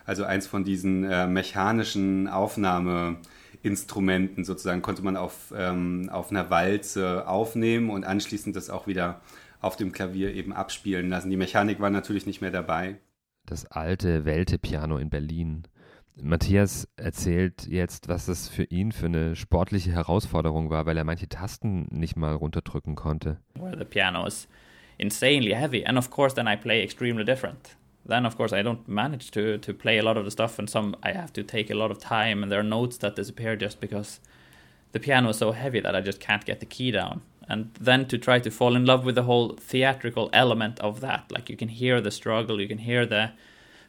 Also 0.05 0.25
eins 0.25 0.45
von 0.45 0.63
diesen 0.63 1.05
äh, 1.05 1.25
mechanischen 1.25 2.27
Aufnahmeinstrumenten 2.27 4.45
sozusagen 4.45 4.83
konnte 4.83 5.01
man 5.01 5.17
auf, 5.17 5.51
ähm, 5.57 6.07
auf 6.11 6.29
einer 6.29 6.51
Walze 6.51 7.27
aufnehmen 7.27 7.89
und 7.89 8.03
anschließend 8.03 8.55
das 8.55 8.69
auch 8.69 8.85
wieder 8.85 9.21
auf 9.59 9.75
dem 9.75 9.91
Klavier 9.91 10.35
eben 10.35 10.53
abspielen 10.53 11.09
lassen. 11.09 11.31
Die 11.31 11.37
Mechanik 11.37 11.79
war 11.79 11.89
natürlich 11.89 12.27
nicht 12.27 12.41
mehr 12.41 12.51
dabei 12.51 12.97
das 13.51 13.65
alte 13.65 14.25
Welte-Piano 14.25 14.97
in 14.97 15.09
Berlin. 15.09 15.63
Matthias 16.15 16.87
erzählt 16.95 17.67
jetzt, 17.67 18.07
was 18.07 18.25
das 18.25 18.47
für 18.47 18.63
ihn 18.63 18.91
für 18.91 19.07
eine 19.07 19.35
sportliche 19.35 19.91
Herausforderung 19.91 20.69
war, 20.69 20.85
weil 20.85 20.97
er 20.97 21.03
manche 21.03 21.27
Tasten 21.27 21.87
nicht 21.91 22.15
mal 22.15 22.33
runterdrücken 22.33 22.95
konnte. 22.95 23.37
Where 23.55 23.77
the 23.77 23.85
piano 23.85 24.25
is 24.25 24.47
insanely 24.97 25.53
heavy 25.53 25.85
and 25.85 25.97
of 25.97 26.09
course 26.09 26.35
then 26.35 26.47
I 26.47 26.55
play 26.55 26.83
extremely 26.83 27.25
different. 27.25 27.75
Then 28.07 28.25
of 28.25 28.37
course 28.37 28.53
I 28.55 28.63
don't 28.63 28.87
manage 28.87 29.31
to 29.31 29.57
to 29.57 29.73
play 29.73 29.99
a 29.99 30.03
lot 30.03 30.17
of 30.17 30.25
the 30.25 30.31
stuff 30.31 30.59
and 30.59 30.69
some 30.69 30.95
I 31.03 31.13
have 31.13 31.33
to 31.33 31.43
take 31.43 31.71
a 31.71 31.75
lot 31.75 31.91
of 31.91 31.99
time 31.99 32.43
and 32.43 32.51
there 32.51 32.59
are 32.59 32.67
notes 32.67 32.97
that 32.99 33.15
disappear 33.15 33.55
just 33.55 33.79
because 33.79 34.19
the 34.91 34.99
piano 34.99 35.29
is 35.29 35.37
so 35.37 35.51
heavy 35.51 35.81
that 35.81 35.95
I 35.95 36.01
just 36.01 36.19
can't 36.19 36.45
get 36.45 36.59
the 36.59 36.65
key 36.65 36.91
down. 36.91 37.21
And 37.51 37.73
then 37.79 38.05
to 38.05 38.17
try 38.17 38.39
to 38.39 38.49
fall 38.49 38.75
in 38.75 38.85
love 38.85 39.05
with 39.05 39.15
the 39.15 39.23
whole 39.23 39.55
theatrical 39.69 40.29
element 40.33 40.79
of 40.79 41.01
that 41.01 41.31
like 41.31 41.49
you 41.49 41.57
can 41.57 41.69
hear 41.69 42.01
the 42.01 42.11
struggle 42.11 42.61
you 42.61 42.67
can 42.67 42.77
hear 42.79 43.05
the 43.05 43.31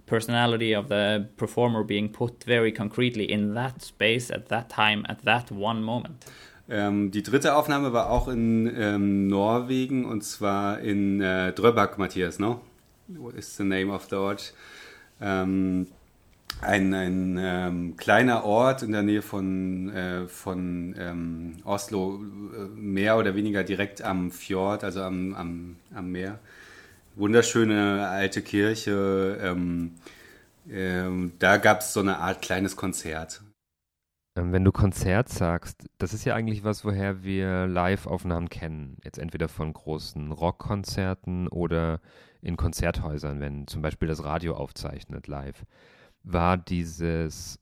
personality 0.07 0.73
of 0.75 0.89
the 0.89 1.29
performer 1.37 1.85
being 1.85 2.09
put 2.09 2.45
very 2.45 2.73
concretely 2.73 3.25
in 3.25 3.55
that 3.55 3.83
space 3.83 4.31
at 4.31 4.49
that 4.49 4.69
time 4.69 5.07
at 5.09 5.25
that 5.25 5.51
one 5.51 5.83
moment 5.83 6.27
ähm, 6.69 7.11
die 7.11 7.23
dritte 7.23 7.55
Aufnahme 7.55 7.93
war 7.93 8.11
auch 8.11 8.29
in 8.29 8.73
ähm, 8.77 9.27
Norwegen 9.27 10.05
und 10.05 10.23
zwar 10.23 10.81
in 10.81 11.21
äh, 11.21 11.53
Drøbak, 11.53 11.99
Matthias, 11.99 12.39
no? 12.39 12.61
What 13.09 13.35
is 13.35 13.57
the 13.57 13.65
name 13.65 13.93
of 13.93 14.07
the 14.09 14.17
ort? 14.17 14.55
Ähm, 15.21 15.89
ein, 16.63 16.95
ein 16.95 17.39
ähm, 17.39 17.97
kleiner 17.97 18.45
Ort 18.45 18.83
in 18.83 18.93
der 18.93 19.03
Nähe 19.03 19.23
von, 19.23 19.91
äh, 19.91 20.29
von 20.29 20.95
ähm, 20.99 21.57
Oslo, 21.65 22.23
äh, 22.55 22.69
mehr 22.75 23.19
oder 23.19 23.35
weniger 23.35 23.65
direkt 23.65 24.03
am 24.03 24.31
Fjord, 24.31 24.85
also 24.85 25.03
am, 25.03 25.35
am, 25.35 25.77
am 25.95 26.11
Meer. 26.11 26.39
Wunderschöne 27.17 28.09
alte 28.09 28.43
Kirche. 28.43 29.39
Ähm, 29.43 29.95
ähm 30.71 31.33
da 31.39 31.57
gab 31.57 31.81
es 31.81 31.93
so 31.93 32.01
eine 32.01 32.19
Art 32.19 32.41
kleines 32.43 32.77
Konzert. 32.77 33.43
Ähm, 34.37 34.53
wenn 34.53 34.65
du 34.65 34.73
Konzert 34.73 35.29
sagst, 35.29 35.89
das 35.99 36.15
ist 36.15 36.25
ja 36.25 36.35
eigentlich 36.35 36.65
was, 36.65 36.85
woher 36.85 37.23
wir 37.23 37.67
Live-Aufnahmen 37.67 38.49
kennen. 38.49 38.97
Jetzt 39.05 39.19
entweder 39.19 39.49
von 39.49 39.73
großen 39.73 40.33
Rockkonzerten 40.33 41.49
oder 41.49 42.01
in 42.41 42.57
Konzerthäusern, 42.57 43.41
wenn 43.41 43.67
zum 43.67 43.83
Beispiel 43.83 44.09
das 44.09 44.25
Radio 44.25 44.55
aufzeichnet 44.55 45.27
live. 45.27 45.65
War 46.25 46.57
dieses 46.57 47.59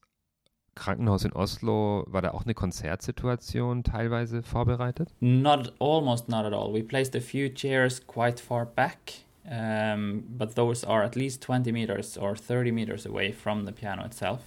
Krankenhaus 0.75 1.25
in 1.25 1.33
Oslo, 1.33 2.05
war 2.07 2.23
da 2.23 2.31
auch 2.31 2.45
eine 2.45 2.55
Konzertsituation 2.55 3.85
teilweise 3.85 4.43
vorbereitet? 4.43 5.11
Not 5.21 5.75
almost 5.79 6.29
not 6.29 6.45
at 6.45 6.53
all. 6.53 6.73
We 6.73 6.83
placed 6.83 7.15
a 7.17 7.21
few 7.21 7.49
chairs 7.49 8.07
quite 8.07 8.41
far 8.41 8.67
back, 8.67 9.25
um, 9.45 10.25
but 10.39 10.55
those 10.55 10.87
are 10.87 11.05
at 11.05 11.17
least 11.17 11.45
20 11.45 11.73
meters 11.73 12.17
or 12.17 12.35
30 12.35 12.73
meters 12.73 13.07
away 13.07 13.33
from 13.33 13.67
the 13.67 13.73
piano 13.73 14.05
itself. 14.05 14.41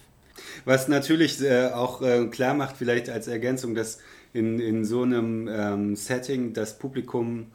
Was 0.66 0.88
natürlich 0.88 1.42
äh, 1.44 1.68
auch 1.68 2.02
äh, 2.02 2.26
klar 2.28 2.56
macht, 2.56 2.78
vielleicht 2.78 3.10
als 3.10 3.28
Ergänzung, 3.28 3.76
dass 3.76 4.00
in, 4.34 4.60
in 4.60 4.84
so 4.84 5.04
einem 5.04 5.48
ähm, 5.48 5.96
Setting 5.96 6.54
das 6.54 6.80
Publikum 6.80 7.48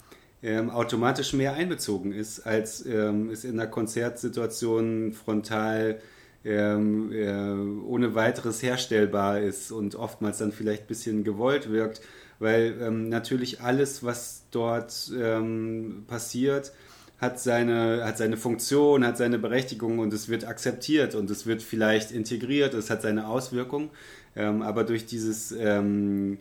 ähm, 0.43 0.71
automatisch 0.71 1.33
mehr 1.33 1.55
einbezogen 1.55 2.13
ist, 2.13 2.41
als 2.41 2.87
ähm, 2.87 3.31
es 3.31 3.45
in 3.45 3.59
einer 3.59 3.69
Konzertsituation 3.69 5.13
frontal 5.13 6.01
ähm, 6.49 7.13
äh, 7.13 7.87
ohne 7.87 8.15
weiteres 8.15 8.63
herstellbar 8.63 9.41
ist 9.41 9.71
und 9.71 9.95
oftmals 9.95 10.39
dann 10.39 10.53
vielleicht 10.53 10.85
ein 10.85 10.87
bisschen 10.87 11.25
gewollt 11.25 11.71
wirkt, 11.71 12.01
weil 12.39 12.77
ähm, 12.81 13.09
natürlich 13.09 13.61
alles, 13.61 14.03
was 14.03 14.45
dort 14.51 15.13
ähm, 15.17 16.05
passiert, 16.09 16.73
hat 17.19 17.39
seine, 17.41 18.05
hat 18.05 18.17
seine 18.17 18.37
Funktion, 18.37 19.05
hat 19.05 19.19
seine 19.19 19.39
Berechtigung 19.39 19.99
und 19.99 20.13
es 20.13 20.29
wird 20.29 20.45
akzeptiert 20.47 21.15
und 21.15 21.31
es 21.31 21.47
wird 21.47 21.63
vielleicht 21.63 22.13
integriert, 22.13 22.75
es 22.75 22.91
hat 22.91 23.03
seine 23.03 23.29
Auswirkungen, 23.29 23.91
ähm, 24.37 24.63
aber 24.63 24.85
durch 24.85 25.05
dieses 25.05 25.53
ähm, 25.53 26.39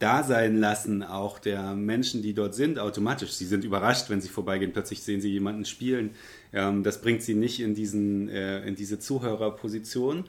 Dasein 0.00 0.56
lassen 0.56 1.02
auch 1.02 1.38
der 1.38 1.74
Menschen, 1.74 2.22
die 2.22 2.34
dort 2.34 2.54
sind, 2.54 2.78
automatisch. 2.78 3.32
Sie 3.32 3.44
sind 3.44 3.64
überrascht, 3.64 4.10
wenn 4.10 4.20
sie 4.20 4.28
vorbeigehen, 4.28 4.72
plötzlich 4.72 5.02
sehen 5.02 5.20
sie 5.20 5.30
jemanden 5.30 5.64
spielen. 5.64 6.10
Ähm, 6.52 6.82
das 6.82 7.00
bringt 7.00 7.22
sie 7.22 7.34
nicht 7.34 7.60
in, 7.60 7.74
diesen, 7.74 8.28
äh, 8.28 8.66
in 8.66 8.74
diese 8.74 8.98
Zuhörerposition. 8.98 10.24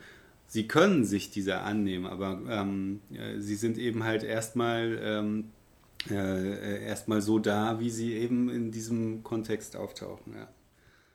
Sie 0.46 0.68
können 0.68 1.04
sich 1.04 1.30
dieser 1.30 1.64
annehmen, 1.64 2.06
aber 2.06 2.40
ähm, 2.48 3.00
äh, 3.10 3.40
sie 3.40 3.56
sind 3.56 3.78
eben 3.78 4.04
halt 4.04 4.22
erstmal 4.22 5.00
ähm, 5.02 5.44
äh, 6.10 6.84
erstmal 6.84 7.22
so 7.22 7.38
da, 7.38 7.80
wie 7.80 7.90
sie 7.90 8.12
eben 8.14 8.50
in 8.50 8.70
diesem 8.70 9.22
Kontext 9.22 9.76
auftauchen. 9.76 10.34
Ja. 10.36 10.48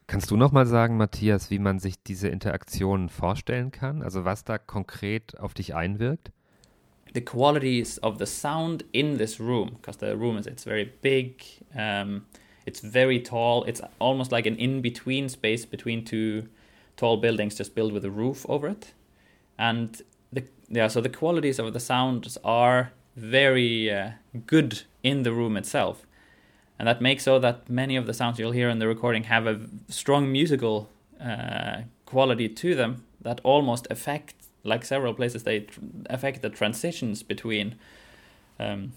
Kannst 0.08 0.32
du 0.32 0.38
noch 0.38 0.52
mal 0.52 0.66
sagen, 0.66 0.98
Matthias, 0.98 1.52
wie 1.52 1.60
man 1.60 1.80
sich 1.80 2.02
diese 2.02 2.30
Interaktionen 2.30 3.10
vorstellen 3.10 3.72
kann? 3.72 4.02
Also 4.02 4.24
was 4.24 4.46
da 4.46 4.58
konkret 4.58 5.38
auf 5.38 5.54
dich 5.54 5.76
einwirkt? 5.76 6.32
The 7.14 7.22
qualities 7.22 7.98
of 8.00 8.18
the 8.18 8.26
sound 8.26 8.84
in 8.94 9.18
this 9.18 9.40
room 9.40 9.78
because 9.78 9.98
the 9.98 10.16
room 10.16 10.38
is 10.38 10.48
it's 10.48 10.64
very 10.64 10.92
big 11.02 11.44
um, 11.76 12.26
it's 12.66 12.80
very 12.80 13.20
tall 13.20 13.64
it's 13.64 13.82
almost 14.00 14.32
like 14.32 14.46
an 14.46 14.56
in-between 14.58 15.30
space 15.30 15.66
between 15.66 16.04
two 16.04 16.48
tall 16.98 17.18
buildings 17.18 17.56
just 17.56 17.76
built 17.76 17.94
with 17.94 18.04
a 18.04 18.10
roof 18.10 18.46
over 18.50 18.68
it. 18.68 18.94
And 19.58 20.02
the 20.34 20.44
yeah 20.68 20.88
so 20.88 21.00
the 21.00 21.10
qualities 21.10 21.60
of 21.60 21.74
the 21.74 21.80
sounds 21.80 22.38
are 22.44 22.92
very 23.16 23.92
uh, 23.92 24.12
good 24.46 24.82
in 25.04 25.24
the 25.24 25.32
room 25.32 25.56
itself. 25.56 26.06
And 26.78 26.88
that 26.88 27.02
makes 27.02 27.24
so 27.24 27.40
that 27.40 27.70
many 27.70 27.96
of 27.96 28.06
the 28.06 28.14
sounds 28.14 28.38
you'll 28.38 28.52
hear 28.52 28.70
in 28.70 28.80
the 28.80 28.88
recording 28.88 29.24
have 29.24 29.48
a 29.48 29.60
strong 29.88 30.32
musical 30.32 30.90
uh, 31.20 31.82
quality 32.06 32.50
to 32.50 32.76
them 32.76 33.04
that 33.22 33.42
almost 33.44 33.88
affect 33.90 34.36
like 34.68 34.86
several 34.86 35.14
places, 35.14 35.44
they 35.44 35.62
tr- 35.62 35.80
affect 36.10 36.42
the 36.42 36.50
transitions 36.50 37.24
between 37.24 37.76
um, 38.60 38.92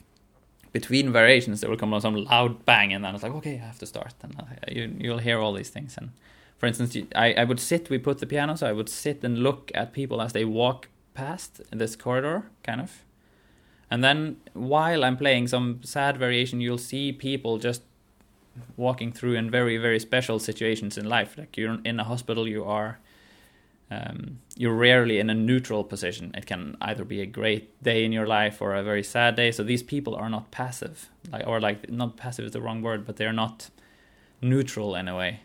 between 0.72 1.12
variations. 1.12 1.60
There 1.60 1.70
will 1.70 1.76
come 1.76 1.98
some 2.00 2.16
loud 2.16 2.64
bang, 2.64 2.92
and 2.92 3.04
then 3.04 3.14
it's 3.14 3.22
like, 3.22 3.32
okay, 3.32 3.54
I 3.54 3.66
have 3.66 3.78
to 3.78 3.86
start, 3.86 4.14
and 4.22 4.34
uh, 4.38 4.44
you 4.68 4.94
you'll 4.98 5.18
hear 5.18 5.38
all 5.38 5.52
these 5.52 5.70
things. 5.70 5.96
And 5.96 6.10
for 6.58 6.66
instance, 6.66 6.96
I 7.14 7.32
I 7.34 7.44
would 7.44 7.60
sit. 7.60 7.90
We 7.90 7.98
put 7.98 8.18
the 8.18 8.26
piano, 8.26 8.56
so 8.56 8.66
I 8.66 8.72
would 8.72 8.88
sit 8.88 9.24
and 9.24 9.38
look 9.38 9.70
at 9.74 9.92
people 9.92 10.20
as 10.20 10.32
they 10.32 10.44
walk 10.44 10.88
past 11.14 11.60
this 11.70 11.96
corridor, 11.96 12.44
kind 12.62 12.80
of. 12.80 13.02
And 13.90 14.04
then 14.04 14.36
while 14.52 15.04
I'm 15.04 15.16
playing 15.16 15.48
some 15.48 15.80
sad 15.82 16.16
variation, 16.16 16.60
you'll 16.60 16.78
see 16.78 17.12
people 17.12 17.58
just 17.58 17.82
walking 18.76 19.12
through 19.12 19.34
in 19.34 19.50
very 19.50 19.76
very 19.78 19.98
special 19.98 20.38
situations 20.38 20.98
in 20.98 21.08
life. 21.08 21.38
Like 21.38 21.56
you're 21.56 21.78
in 21.84 22.00
a 22.00 22.04
hospital, 22.04 22.46
you 22.48 22.64
are 22.64 22.98
um, 23.90 24.38
you're 24.56 24.74
rarely 24.74 25.18
in 25.18 25.30
a 25.30 25.34
neutral 25.34 25.82
position. 25.82 26.32
It 26.36 26.46
can 26.46 26.76
either 26.80 27.04
be 27.04 27.20
a 27.20 27.26
great 27.26 27.82
day 27.82 28.04
in 28.04 28.12
your 28.12 28.26
life 28.26 28.62
or 28.62 28.74
a 28.74 28.84
very 28.84 29.02
sad 29.02 29.34
day. 29.34 29.50
So 29.50 29.64
these 29.64 29.82
people 29.82 30.14
are 30.14 30.30
not 30.30 30.52
passive, 30.52 31.10
like 31.32 31.46
or 31.46 31.60
like 31.60 31.90
not 31.90 32.16
passive 32.16 32.44
is 32.44 32.52
the 32.52 32.60
wrong 32.60 32.82
word, 32.82 33.04
but 33.04 33.16
they're 33.16 33.32
not 33.32 33.70
neutral 34.40 34.94
in 34.94 35.08
a 35.08 35.16
way. 35.16 35.40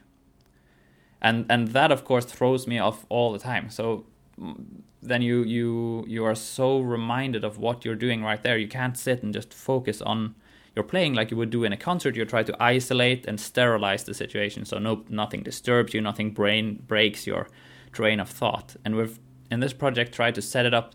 And 1.22 1.48
and 1.50 1.70
that 1.70 1.92
of 1.92 2.06
course 2.06 2.26
throws 2.26 2.68
me 2.68 2.78
off 2.78 3.06
all 3.10 3.34
the 3.34 3.40
time. 3.40 3.72
So 3.72 4.06
mm, 4.40 4.64
then 5.02 5.24
you 5.24 5.42
you 5.42 6.06
you 6.08 6.24
are 6.24 6.36
so 6.36 6.80
reminded 6.80 7.44
of 7.44 7.58
what 7.58 7.84
you're 7.84 7.96
doing 7.96 8.24
right 8.24 8.44
there. 8.44 8.58
You 8.58 8.68
can't 8.68 8.96
sit 8.96 9.24
and 9.24 9.34
just 9.34 9.56
focus 9.56 10.04
on 10.04 10.36
you're 10.76 10.84
playing 10.84 11.16
like 11.16 11.32
you 11.32 11.38
would 11.38 11.50
do 11.50 11.64
in 11.64 11.74
a 11.74 11.78
concert. 11.78 12.16
You 12.16 12.26
try 12.26 12.44
to 12.44 12.56
isolate 12.60 13.26
and 13.26 13.40
sterilize 13.40 14.04
the 14.04 14.14
situation 14.14 14.66
so 14.66 14.78
no 14.78 15.04
nothing 15.10 15.42
disturbs 15.42 15.96
you, 15.96 16.02
nothing 16.02 16.30
brain 16.30 16.84
breaks 16.86 17.26
your 17.26 17.48
train 17.96 18.20
of 18.20 18.30
thought. 18.30 18.76
And 18.84 18.96
we've 18.96 19.20
in 19.50 19.60
this 19.60 19.74
project 19.74 20.14
tried 20.14 20.36
to 20.36 20.42
set 20.42 20.66
it 20.66 20.74
up 20.74 20.94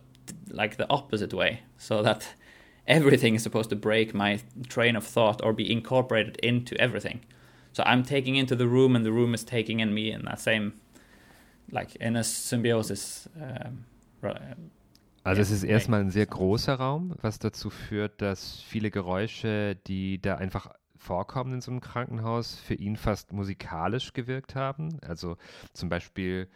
like 0.50 0.76
the 0.76 0.88
opposite 0.90 1.33
way, 1.33 1.62
so 1.78 2.02
that 2.02 2.35
everything 2.87 3.35
is 3.35 3.42
supposed 3.42 3.71
to 3.71 3.76
break 3.76 4.14
my 4.14 4.40
train 4.69 4.97
of 4.97 5.04
thought 5.04 5.42
or 5.42 5.52
be 5.52 5.71
incorporated 5.71 6.37
into 6.42 6.80
everything. 6.80 7.21
So 7.73 7.83
I'm 7.87 8.02
taking 8.02 8.37
into 8.37 8.57
the 8.57 8.66
room, 8.66 8.97
and 8.97 9.04
the 9.04 9.12
room 9.12 9.35
is 9.35 9.45
taking 9.45 9.80
in 9.80 9.95
me 9.95 10.11
in 10.11 10.25
that 10.25 10.40
same, 10.40 10.73
like 11.71 11.97
in 11.97 12.16
a 12.16 12.25
symbiosis. 12.25 13.28
Um, 13.37 13.85
also 15.23 15.42
es 15.42 15.50
ist 15.50 15.64
erstmal 15.64 16.00
ein 16.00 16.11
sehr 16.11 16.26
großer 16.26 16.75
Raum, 16.75 17.14
was 17.23 17.38
dazu 17.38 17.71
führt, 17.71 18.21
dass 18.21 18.61
viele 18.61 18.90
Geräusche, 18.90 19.76
die 19.87 20.21
da 20.21 20.37
einfach 20.37 20.71
vorkommen 20.97 21.54
in 21.54 21.61
so 21.61 21.71
einem 21.71 21.80
Krankenhaus, 21.80 22.57
für 22.57 22.75
ihn 22.75 22.97
fast 22.97 23.33
musikalisch 23.33 24.12
gewirkt 24.12 24.54
haben. 24.54 24.99
Also 25.02 25.37
zum 25.73 25.88
Beispiel 25.88 26.49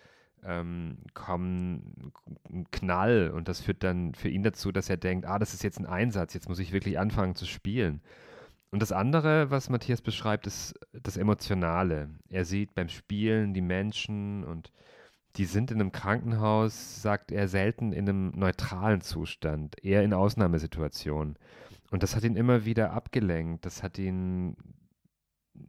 ähm, 0.45 0.99
kommen 1.15 2.13
ein 2.51 2.71
Knall 2.71 3.31
und 3.35 3.49
das 3.49 3.61
führt 3.61 3.83
dann 3.83 4.15
für 4.15 4.29
ihn 4.29 4.43
dazu, 4.43 4.73
dass 4.73 4.91
er 4.91 4.97
denkt, 4.97 5.27
ah, 5.27 5.39
das 5.39 5.55
ist 5.55 5.65
jetzt 5.65 5.79
ein 5.79 5.87
Einsatz, 5.87 6.35
jetzt 6.35 6.49
muss 6.49 6.59
ich 6.59 6.73
wirklich 6.73 6.99
anfangen 6.99 7.35
zu 7.35 7.47
spielen. 7.47 8.01
Und 8.71 8.81
das 8.81 8.93
andere, 8.93 9.51
was 9.51 9.71
Matthias 9.71 10.03
beschreibt, 10.03 10.47
ist 10.47 10.75
das 10.93 11.17
Emotionale. 11.17 12.11
Er 12.29 12.45
sieht 12.45 12.75
beim 12.75 12.89
Spielen 12.89 13.55
die 13.55 13.61
Menschen 13.61 14.45
und 14.45 14.73
die 15.37 15.45
sind 15.45 15.71
in 15.71 15.81
einem 15.81 15.93
Krankenhaus, 15.93 17.01
sagt 17.03 17.33
er, 17.33 17.49
selten 17.49 17.93
in 17.93 18.09
einem 18.09 18.33
neutralen 18.35 19.01
Zustand, 19.01 19.83
eher 19.83 20.03
in 20.03 20.13
Ausnahmesituationen. 20.13 21.37
Und 21.91 22.03
das 22.03 22.17
hat 22.17 22.25
ihn 22.25 22.37
immer 22.37 22.65
wieder 22.65 22.93
abgelenkt. 22.93 23.65
Das 23.65 23.83
hat 23.83 23.99
ihn 23.99 24.57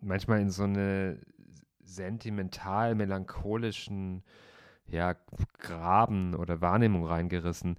manchmal 0.01 0.41
in 0.41 0.49
so 0.49 0.63
eine 0.63 1.19
sentimental 1.83 2.95
melancholischen 2.95 4.23
ja, 4.87 5.15
Graben 5.59 6.35
oder 6.35 6.61
Wahrnehmung 6.61 7.05
reingerissen 7.05 7.77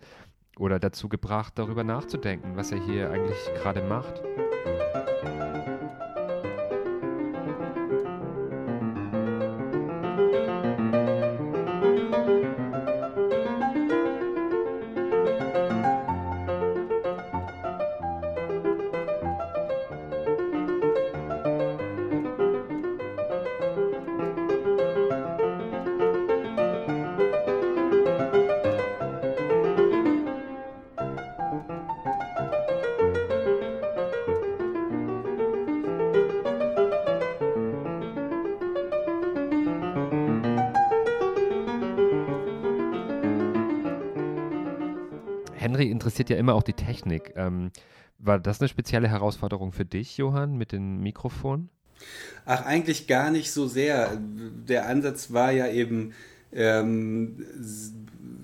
oder 0.58 0.78
dazu 0.78 1.08
gebracht, 1.08 1.54
darüber 1.56 1.84
nachzudenken, 1.84 2.56
was 2.56 2.72
er 2.72 2.84
hier 2.84 3.10
eigentlich 3.10 3.38
gerade 3.54 3.82
macht. 3.82 4.22
Henry 45.76 45.90
interessiert 45.90 46.30
ja 46.30 46.36
immer 46.36 46.54
auch 46.54 46.62
die 46.62 46.72
Technik. 46.72 47.32
Ähm, 47.36 47.70
war 48.18 48.38
das 48.38 48.60
eine 48.60 48.68
spezielle 48.68 49.08
Herausforderung 49.08 49.72
für 49.72 49.84
dich, 49.84 50.16
Johann, 50.16 50.56
mit 50.56 50.72
dem 50.72 51.02
Mikrofon? 51.02 51.68
Ach, 52.46 52.64
eigentlich 52.64 53.06
gar 53.06 53.30
nicht 53.30 53.52
so 53.52 53.66
sehr. 53.66 54.18
Der 54.18 54.86
Ansatz 54.88 55.32
war 55.32 55.52
ja 55.52 55.68
eben 55.68 56.14
ähm, 56.52 57.44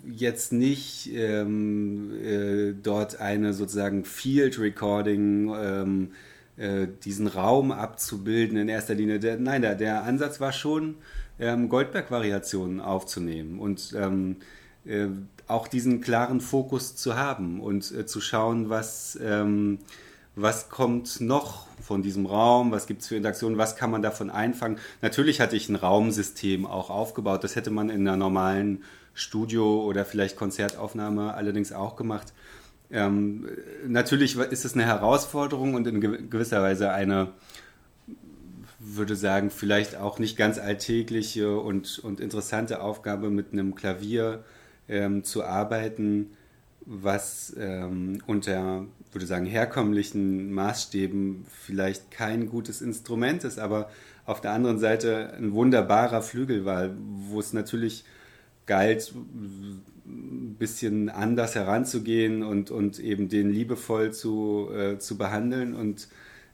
jetzt 0.06 0.52
nicht 0.52 1.10
ähm, 1.14 2.12
äh, 2.22 2.74
dort 2.82 3.20
eine 3.20 3.54
sozusagen 3.54 4.04
Field 4.04 4.58
Recording, 4.58 5.54
ähm, 5.56 6.12
äh, 6.58 6.86
diesen 7.04 7.28
Raum 7.28 7.72
abzubilden 7.72 8.58
in 8.58 8.68
erster 8.68 8.94
Linie. 8.94 9.20
Der, 9.20 9.38
nein, 9.38 9.62
der, 9.62 9.74
der 9.74 10.04
Ansatz 10.04 10.38
war 10.38 10.52
schon, 10.52 10.96
ähm, 11.40 11.70
Goldberg-Variationen 11.70 12.80
aufzunehmen 12.80 13.58
und 13.58 13.94
ähm, 13.96 14.36
äh, 14.84 15.06
auch 15.48 15.68
diesen 15.68 16.00
klaren 16.00 16.40
Fokus 16.40 16.96
zu 16.96 17.16
haben 17.16 17.60
und 17.60 17.90
äh, 17.92 18.06
zu 18.06 18.20
schauen, 18.20 18.68
was, 18.70 19.18
ähm, 19.22 19.78
was 20.34 20.68
kommt 20.70 21.20
noch 21.20 21.66
von 21.80 22.02
diesem 22.02 22.26
Raum, 22.26 22.70
was 22.72 22.86
gibt 22.86 23.02
es 23.02 23.08
für 23.08 23.16
Interaktionen, 23.16 23.58
was 23.58 23.76
kann 23.76 23.90
man 23.90 24.02
davon 24.02 24.30
einfangen. 24.30 24.78
Natürlich 25.02 25.40
hatte 25.40 25.56
ich 25.56 25.68
ein 25.68 25.76
Raumsystem 25.76 26.64
auch 26.66 26.90
aufgebaut, 26.90 27.44
das 27.44 27.56
hätte 27.56 27.70
man 27.70 27.90
in 27.90 28.06
einer 28.06 28.16
normalen 28.16 28.82
Studio- 29.14 29.84
oder 29.84 30.04
vielleicht 30.04 30.36
Konzertaufnahme 30.36 31.34
allerdings 31.34 31.72
auch 31.72 31.96
gemacht. 31.96 32.32
Ähm, 32.90 33.48
natürlich 33.86 34.36
ist 34.36 34.64
es 34.64 34.74
eine 34.74 34.84
Herausforderung 34.84 35.74
und 35.74 35.86
in 35.86 36.00
gewisser 36.30 36.62
Weise 36.62 36.92
eine, 36.92 37.28
würde 38.78 39.16
sagen, 39.16 39.50
vielleicht 39.50 39.96
auch 39.96 40.18
nicht 40.18 40.36
ganz 40.36 40.58
alltägliche 40.58 41.58
und, 41.58 41.98
und 42.00 42.20
interessante 42.20 42.82
Aufgabe 42.82 43.30
mit 43.30 43.52
einem 43.52 43.74
Klavier 43.74 44.44
ähm, 44.88 45.24
zu 45.24 45.44
arbeiten, 45.44 46.30
was 46.84 47.54
ähm, 47.58 48.20
unter, 48.26 48.86
würde 49.12 49.26
sagen, 49.26 49.46
herkömmlichen 49.46 50.52
Maßstäben 50.52 51.44
vielleicht 51.48 52.10
kein 52.10 52.48
gutes 52.48 52.82
Instrument 52.82 53.44
ist, 53.44 53.58
aber 53.58 53.88
auf 54.24 54.40
der 54.40 54.52
anderen 54.52 54.78
Seite 54.78 55.32
ein 55.36 55.52
wunderbarer 55.52 56.22
Flügel 56.22 56.64
war, 56.64 56.90
wo 57.28 57.40
es 57.40 57.52
natürlich 57.52 58.04
galt, 58.66 59.12
ein 60.06 60.56
bisschen 60.58 61.08
anders 61.08 61.54
heranzugehen 61.54 62.42
und, 62.42 62.70
und 62.70 62.98
eben 62.98 63.28
den 63.28 63.50
liebevoll 63.50 64.12
zu, 64.12 64.68
äh, 64.72 64.98
zu 64.98 65.16
behandeln 65.16 65.74
und 65.74 66.08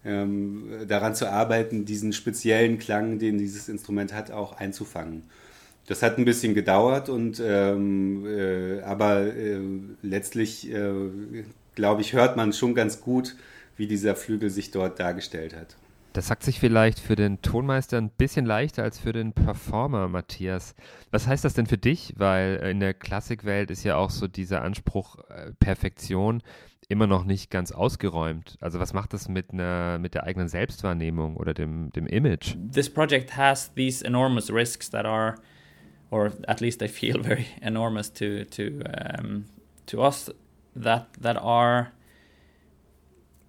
ähm, 0.04 0.68
daran 0.86 1.14
zu 1.14 1.30
arbeiten, 1.30 1.84
diesen 1.84 2.12
speziellen 2.12 2.78
Klang, 2.78 3.18
den 3.18 3.38
dieses 3.38 3.68
Instrument 3.68 4.14
hat, 4.14 4.30
auch 4.30 4.56
einzufangen. 4.56 5.24
Das 5.88 6.02
hat 6.02 6.18
ein 6.18 6.26
bisschen 6.26 6.52
gedauert 6.52 7.08
und 7.08 7.42
ähm, 7.42 8.26
äh, 8.26 8.82
aber 8.82 9.34
äh, 9.34 9.58
letztlich 10.02 10.70
äh, 10.70 10.92
glaube 11.74 12.02
ich 12.02 12.12
hört 12.12 12.36
man 12.36 12.52
schon 12.52 12.74
ganz 12.74 13.00
gut, 13.00 13.36
wie 13.78 13.86
dieser 13.86 14.14
Flügel 14.14 14.50
sich 14.50 14.70
dort 14.70 15.00
dargestellt 15.00 15.56
hat. 15.56 15.76
Das 16.12 16.26
sagt 16.26 16.42
sich 16.42 16.60
vielleicht 16.60 17.00
für 17.00 17.16
den 17.16 17.40
Tonmeister 17.40 17.96
ein 17.96 18.10
bisschen 18.10 18.44
leichter 18.44 18.82
als 18.82 18.98
für 18.98 19.12
den 19.12 19.32
Performer, 19.32 20.08
Matthias. 20.08 20.74
Was 21.10 21.26
heißt 21.26 21.44
das 21.44 21.54
denn 21.54 21.66
für 21.66 21.78
dich? 21.78 22.12
Weil 22.16 22.56
in 22.70 22.80
der 22.80 22.92
Klassikwelt 22.92 23.70
ist 23.70 23.84
ja 23.84 23.96
auch 23.96 24.10
so 24.10 24.28
dieser 24.28 24.62
Anspruch 24.62 25.16
äh, 25.30 25.52
Perfektion 25.58 26.42
immer 26.88 27.06
noch 27.06 27.24
nicht 27.24 27.50
ganz 27.50 27.72
ausgeräumt. 27.72 28.58
Also 28.60 28.78
was 28.78 28.92
macht 28.92 29.14
das 29.14 29.28
mit 29.28 29.52
einer 29.52 29.98
mit 29.98 30.12
der 30.12 30.24
eigenen 30.24 30.48
Selbstwahrnehmung 30.48 31.36
oder 31.36 31.54
dem 31.54 31.92
dem 31.92 32.06
Image? 32.06 32.56
This 32.74 32.90
project 32.90 33.38
has 33.38 33.72
these 33.74 34.04
enormous 34.04 34.52
risks 34.52 34.90
that 34.90 35.06
are 35.06 35.36
or 36.10 36.32
at 36.46 36.60
least 36.60 36.78
they 36.78 36.88
feel 36.88 37.18
very 37.30 37.48
enormous 37.62 38.08
to 38.10 38.44
to 38.44 38.82
um, 38.94 39.46
to 39.86 40.02
us 40.02 40.30
that 40.74 41.08
that 41.20 41.36
are 41.36 41.92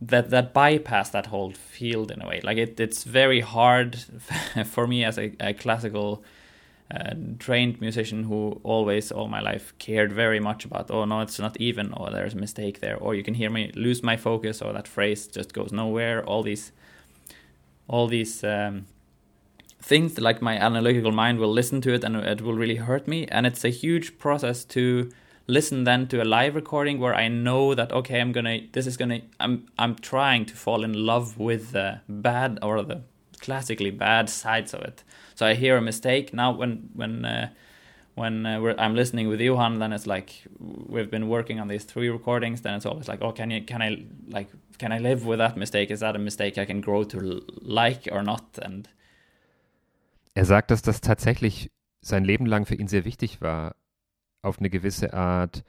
that 0.01 0.29
that 0.29 0.53
bypass 0.53 1.09
that 1.09 1.27
whole 1.27 1.51
field 1.51 2.11
in 2.11 2.21
a 2.21 2.27
way. 2.27 2.39
Like 2.43 2.57
it, 2.57 2.79
it's 2.79 3.03
very 3.03 3.41
hard 3.41 3.97
for 4.65 4.87
me 4.87 5.03
as 5.03 5.17
a, 5.17 5.33
a 5.39 5.53
classical 5.53 6.23
uh, 6.91 7.13
trained 7.37 7.79
musician 7.81 8.23
who 8.23 8.59
always 8.63 9.11
all 9.11 9.27
my 9.27 9.41
life 9.41 9.73
cared 9.77 10.11
very 10.11 10.39
much 10.39 10.65
about. 10.65 10.89
Oh 10.89 11.05
no, 11.05 11.21
it's 11.21 11.39
not 11.39 11.59
even. 11.59 11.93
Or 11.93 12.09
there's 12.09 12.33
a 12.33 12.37
mistake 12.37 12.79
there. 12.79 12.97
Or 12.97 13.13
you 13.13 13.23
can 13.23 13.33
hear 13.33 13.49
me 13.49 13.71
lose 13.75 14.01
my 14.01 14.17
focus. 14.17 14.61
Or 14.61 14.73
that 14.73 14.87
phrase 14.87 15.27
just 15.27 15.53
goes 15.53 15.71
nowhere. 15.71 16.23
All 16.23 16.43
these, 16.43 16.71
all 17.87 18.07
these. 18.07 18.43
Um, 18.43 18.85
things 19.81 20.19
like 20.19 20.41
my 20.41 20.57
analytical 20.57 21.11
mind 21.11 21.39
will 21.39 21.51
listen 21.51 21.81
to 21.81 21.93
it 21.93 22.03
and 22.03 22.15
it 22.15 22.41
will 22.41 22.53
really 22.53 22.75
hurt 22.75 23.07
me 23.07 23.25
and 23.27 23.45
it's 23.45 23.63
a 23.63 23.69
huge 23.69 24.17
process 24.17 24.65
to 24.65 25.09
listen 25.47 25.83
then 25.83 26.07
to 26.07 26.21
a 26.21 26.25
live 26.25 26.53
recording 26.53 26.99
where 26.99 27.15
i 27.15 27.27
know 27.27 27.73
that 27.73 27.91
okay 27.91 28.19
i'm 28.19 28.31
gonna 28.31 28.59
this 28.73 28.85
is 28.85 28.97
gonna 28.97 29.21
i'm 29.39 29.67
i'm 29.79 29.95
trying 29.95 30.45
to 30.45 30.55
fall 30.55 30.83
in 30.83 30.93
love 30.93 31.37
with 31.37 31.71
the 31.71 31.99
bad 32.07 32.59
or 32.61 32.83
the 32.83 33.01
classically 33.39 33.89
bad 33.89 34.29
sides 34.29 34.73
of 34.73 34.81
it 34.81 35.03
so 35.33 35.45
i 35.45 35.53
hear 35.53 35.77
a 35.77 35.81
mistake 35.81 36.33
now 36.33 36.51
when 36.51 36.89
when 36.93 37.25
uh, 37.25 37.49
when 38.19 38.45
uh, 38.45 38.75
I'm 38.77 38.95
listening 38.95 39.29
with 39.29 39.39
Johan, 39.39 39.79
then 39.79 39.93
it's 39.93 40.05
like 40.05 40.43
we've 40.59 41.09
been 41.09 41.29
working 41.29 41.57
on 41.59 41.69
these 41.69 41.85
three 41.85 42.09
recordings. 42.09 42.61
Then 42.61 42.73
it's 42.73 42.85
always 42.85 43.07
like, 43.07 43.21
oh, 43.21 43.31
can 43.31 43.49
you, 43.49 43.61
can 43.63 43.81
I, 43.81 44.03
like, 44.27 44.49
can 44.77 44.91
I 44.91 44.99
live 44.99 45.25
with 45.25 45.39
that 45.39 45.55
mistake? 45.55 45.89
Is 45.89 46.01
that 46.01 46.17
a 46.17 46.19
mistake 46.19 46.57
I 46.57 46.65
can 46.65 46.81
grow 46.81 47.05
to 47.05 47.41
like 47.61 48.09
or 48.11 48.21
not? 48.21 48.59
And 48.61 48.89
er 50.35 50.45
sagt, 50.45 50.71
dass 50.71 50.81
das 50.81 51.01
tatsächlich 51.01 51.71
sein 52.01 52.23
Leben 52.23 52.45
lang 52.45 52.65
für 52.65 52.75
ihn 52.75 52.87
sehr 52.87 53.05
wichtig 53.05 53.41
war, 53.41 53.75
auf 54.41 54.59
eine 54.59 54.69
gewisse 54.69 55.13
Art 55.13 55.63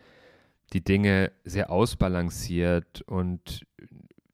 die 0.73 0.85
Dinge 0.85 1.33
sehr 1.45 1.71
ausbalanciert 1.71 3.03
und 3.03 3.67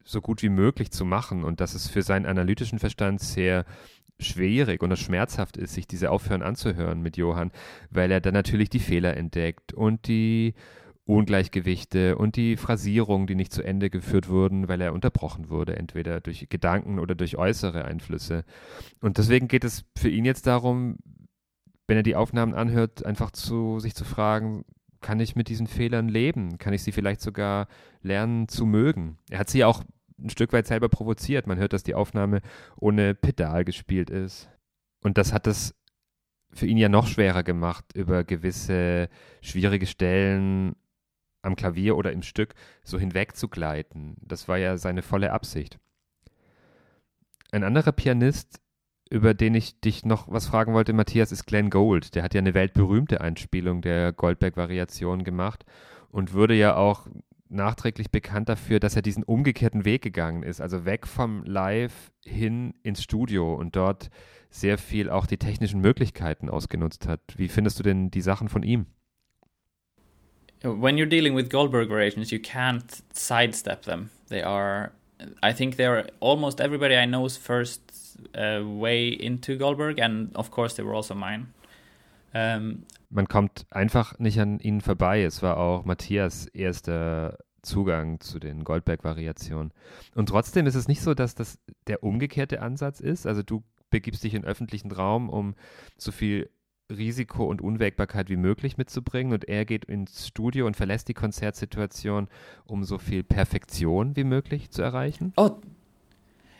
so 0.03 0.21
gut 0.21 0.41
wie 0.41 0.49
möglich 0.49 0.91
zu 0.91 1.05
machen 1.05 1.43
und 1.43 1.59
dass 1.59 1.73
es 1.73 1.87
für 1.87 2.01
seinen 2.01 2.25
analytischen 2.25 2.79
Verstand 2.79 3.19
sehr 3.19 3.65
schwierig 4.19 4.81
und 4.81 4.97
schmerzhaft 4.97 5.57
ist, 5.57 5.73
sich 5.73 5.87
diese 5.87 6.11
Aufhören 6.11 6.41
anzuhören 6.41 7.01
mit 7.01 7.17
Johann, 7.17 7.51
weil 7.89 8.11
er 8.11 8.21
dann 8.21 8.33
natürlich 8.33 8.69
die 8.69 8.79
Fehler 8.79 9.17
entdeckt 9.17 9.73
und 9.73 10.07
die 10.07 10.53
Ungleichgewichte 11.07 12.17
und 12.17 12.35
die 12.35 12.57
Phrasierungen, 12.57 13.27
die 13.27 13.35
nicht 13.35 13.53
zu 13.53 13.63
Ende 13.63 13.89
geführt 13.89 14.29
wurden, 14.29 14.67
weil 14.67 14.81
er 14.81 14.93
unterbrochen 14.93 15.49
wurde, 15.49 15.77
entweder 15.77 16.19
durch 16.19 16.47
Gedanken 16.49 16.99
oder 16.99 17.15
durch 17.15 17.37
äußere 17.37 17.85
Einflüsse. 17.85 18.43
Und 19.01 19.17
deswegen 19.17 19.47
geht 19.47 19.63
es 19.63 19.85
für 19.97 20.09
ihn 20.09 20.25
jetzt 20.25 20.47
darum, 20.47 20.97
wenn 21.87 21.97
er 21.97 22.03
die 22.03 22.17
Aufnahmen 22.17 22.53
anhört, 22.53 23.05
einfach 23.05 23.31
zu 23.31 23.79
sich 23.79 23.95
zu 23.95 24.03
fragen, 24.03 24.65
kann 24.99 25.19
ich 25.21 25.35
mit 25.35 25.47
diesen 25.47 25.67
Fehlern 25.67 26.09
leben? 26.09 26.57
Kann 26.57 26.73
ich 26.73 26.83
sie 26.83 26.91
vielleicht 26.91 27.21
sogar 27.21 27.67
lernen 28.01 28.49
zu 28.49 28.65
mögen? 28.65 29.17
Er 29.29 29.39
hat 29.39 29.49
sie 29.49 29.63
auch 29.63 29.83
ein 30.19 30.29
Stück 30.29 30.51
weit 30.51 30.67
selber 30.67 30.89
provoziert. 30.89 31.47
Man 31.47 31.57
hört, 31.57 31.71
dass 31.71 31.83
die 31.83 31.95
Aufnahme 31.95 32.41
ohne 32.75 33.15
Pedal 33.15 33.63
gespielt 33.63 34.09
ist. 34.09 34.49
Und 35.01 35.17
das 35.17 35.31
hat 35.31 35.47
es 35.47 35.75
für 36.51 36.65
ihn 36.65 36.77
ja 36.77 36.89
noch 36.89 37.07
schwerer 37.07 37.43
gemacht, 37.43 37.85
über 37.93 38.23
gewisse 38.23 39.09
schwierige 39.41 39.85
Stellen 39.85 40.75
am 41.47 41.55
Klavier 41.55 41.97
oder 41.97 42.11
im 42.11 42.21
Stück 42.21 42.53
so 42.83 42.99
hinwegzugleiten. 42.99 44.17
Das 44.21 44.47
war 44.47 44.57
ja 44.57 44.77
seine 44.77 45.01
volle 45.01 45.31
Absicht. 45.31 45.79
Ein 47.51 47.63
anderer 47.63 47.93
Pianist, 47.93 48.59
über 49.09 49.33
den 49.33 49.55
ich 49.55 49.79
dich 49.79 50.05
noch 50.05 50.29
was 50.29 50.45
fragen 50.45 50.73
wollte, 50.73 50.93
Matthias, 50.93 51.31
ist 51.31 51.45
Glenn 51.45 51.69
Gould. 51.69 52.13
Der 52.13 52.23
hat 52.23 52.33
ja 52.33 52.39
eine 52.39 52.53
weltberühmte 52.53 53.21
Einspielung 53.21 53.81
der 53.81 54.11
Goldberg-Variation 54.11 55.23
gemacht 55.23 55.65
und 56.09 56.33
würde 56.33 56.53
ja 56.53 56.75
auch 56.75 57.07
nachträglich 57.49 58.11
bekannt 58.11 58.49
dafür, 58.49 58.81
dass 58.81 58.97
er 58.97 59.01
diesen 59.01 59.23
umgekehrten 59.23 59.85
Weg 59.85 60.01
gegangen 60.01 60.43
ist, 60.43 60.59
also 60.59 60.83
weg 60.83 61.07
vom 61.07 61.43
Live 61.45 62.11
hin 62.25 62.73
ins 62.83 63.01
Studio 63.01 63.55
und 63.55 63.77
dort 63.77 64.09
sehr 64.49 64.77
viel 64.77 65.09
auch 65.09 65.25
die 65.25 65.37
technischen 65.37 65.79
Möglichkeiten 65.79 66.49
ausgenutzt 66.49 67.07
hat. 67.07 67.21
Wie 67.37 67.47
findest 67.47 67.79
du 67.79 67.83
denn 67.83 68.11
die 68.11 68.21
Sachen 68.21 68.49
von 68.49 68.63
ihm? 68.63 68.87
When 70.63 70.97
you're 70.97 71.09
dealing 71.09 71.35
with 71.35 71.49
Goldberg 71.49 71.89
variations, 71.89 72.31
you 72.31 72.39
can't 72.39 73.03
sidestep 73.13 73.83
them. 73.83 74.09
They 74.29 74.41
are, 74.41 74.91
I 75.43 75.53
think, 75.53 75.77
they 75.77 75.85
are 75.85 76.05
almost 76.19 76.59
everybody 76.59 76.95
I 76.95 77.05
know's 77.05 77.37
first 77.37 77.81
uh, 78.35 78.61
way 78.65 79.09
into 79.09 79.55
Goldberg, 79.57 79.99
and 79.99 80.35
of 80.35 80.49
course, 80.51 80.75
they 80.75 80.83
were 80.83 80.95
also 80.95 81.13
mine. 81.13 81.53
Um, 82.33 82.85
man 83.09 83.27
kommt 83.27 83.65
einfach 83.69 84.19
nicht 84.19 84.39
an 84.39 84.59
ihnen 84.59 84.81
vorbei. 84.81 85.23
Es 85.23 85.41
war 85.41 85.57
auch 85.57 85.85
Matthias 85.85 86.45
erster 86.47 87.37
Zugang 87.61 88.19
zu 88.19 88.39
den 88.39 88.63
Goldberg-Variationen. 88.63 89.71
Und 90.15 90.29
trotzdem 90.29 90.67
ist 90.67 90.75
es 90.75 90.87
nicht 90.87 91.01
so, 91.01 91.13
dass 91.13 91.35
das 91.35 91.59
der 91.87 92.03
umgekehrte 92.03 92.61
Ansatz 92.61 92.99
ist. 92.99 93.25
Also 93.25 93.43
du 93.43 93.63
begibst 93.89 94.23
dich 94.23 94.33
in 94.33 94.45
öffentlichen 94.45 94.91
Raum, 94.91 95.29
um 95.29 95.55
so 95.97 96.11
viel 96.11 96.49
Risiko 96.91 97.45
und 97.45 97.61
Unwägbarkeit 97.61 98.29
wie 98.29 98.37
möglich 98.37 98.77
mitzubringen 98.77 99.33
und 99.33 99.49
er 99.49 99.65
geht 99.65 99.85
ins 99.85 100.27
Studio 100.27 100.65
und 100.65 100.75
verlässt 100.75 101.07
die 101.07 101.13
Konzertsituation, 101.13 102.27
um 102.65 102.83
so 102.83 102.97
viel 102.97 103.23
Perfektion 103.23 104.15
wie 104.15 104.23
möglich 104.23 104.71
zu 104.71 104.81
erreichen? 104.81 105.33
Oh, 105.35 105.59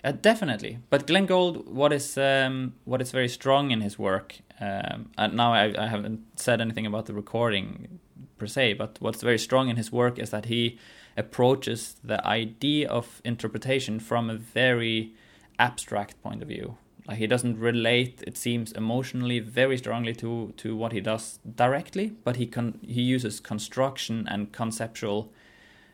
uh, 0.03 0.11
definitely. 0.11 0.79
But 0.89 1.07
Glenn 1.07 1.27
Gould, 1.27 1.65
what 1.67 1.93
is 1.93 2.17
um, 2.17 2.73
what 2.85 3.01
is 3.01 3.11
very 3.11 3.29
strong 3.29 3.71
in 3.71 3.81
his 3.81 3.97
work 3.97 4.41
Um, 4.59 5.11
and 5.17 5.35
now 5.35 5.53
I, 5.53 5.73
I 5.77 5.87
haven't 5.87 6.21
said 6.35 6.61
anything 6.61 6.87
about 6.87 7.05
the 7.05 7.13
recording 7.13 7.99
per 8.37 8.47
se, 8.47 8.73
but 8.73 8.97
what's 8.99 9.21
very 9.21 9.37
strong 9.37 9.69
in 9.69 9.75
his 9.75 9.91
work 9.91 10.17
is 10.17 10.31
that 10.31 10.45
he 10.45 10.79
approaches 11.15 11.95
the 12.03 12.25
idea 12.25 12.89
of 12.89 13.21
interpretation 13.23 13.99
from 13.99 14.29
a 14.29 14.35
very 14.35 15.13
abstract 15.59 16.21
point 16.23 16.41
of 16.41 16.47
view. 16.47 16.77
Like 17.08 17.20
he 17.20 17.28
doesn't 17.28 17.58
relate, 17.58 18.24
it 18.28 18.38
seems, 18.38 18.74
emotionally 18.74 19.39
very 19.39 19.78
strongly 19.78 20.13
to 20.15 20.54
to 20.58 20.76
what 20.76 20.91
he 20.91 21.00
does 21.00 21.39
directly, 21.56 22.12
but 22.24 22.36
he 22.36 22.52
he 22.82 23.02
uses 23.02 23.39
construction 23.39 24.28
and 24.30 24.52
conceptual, 24.52 25.32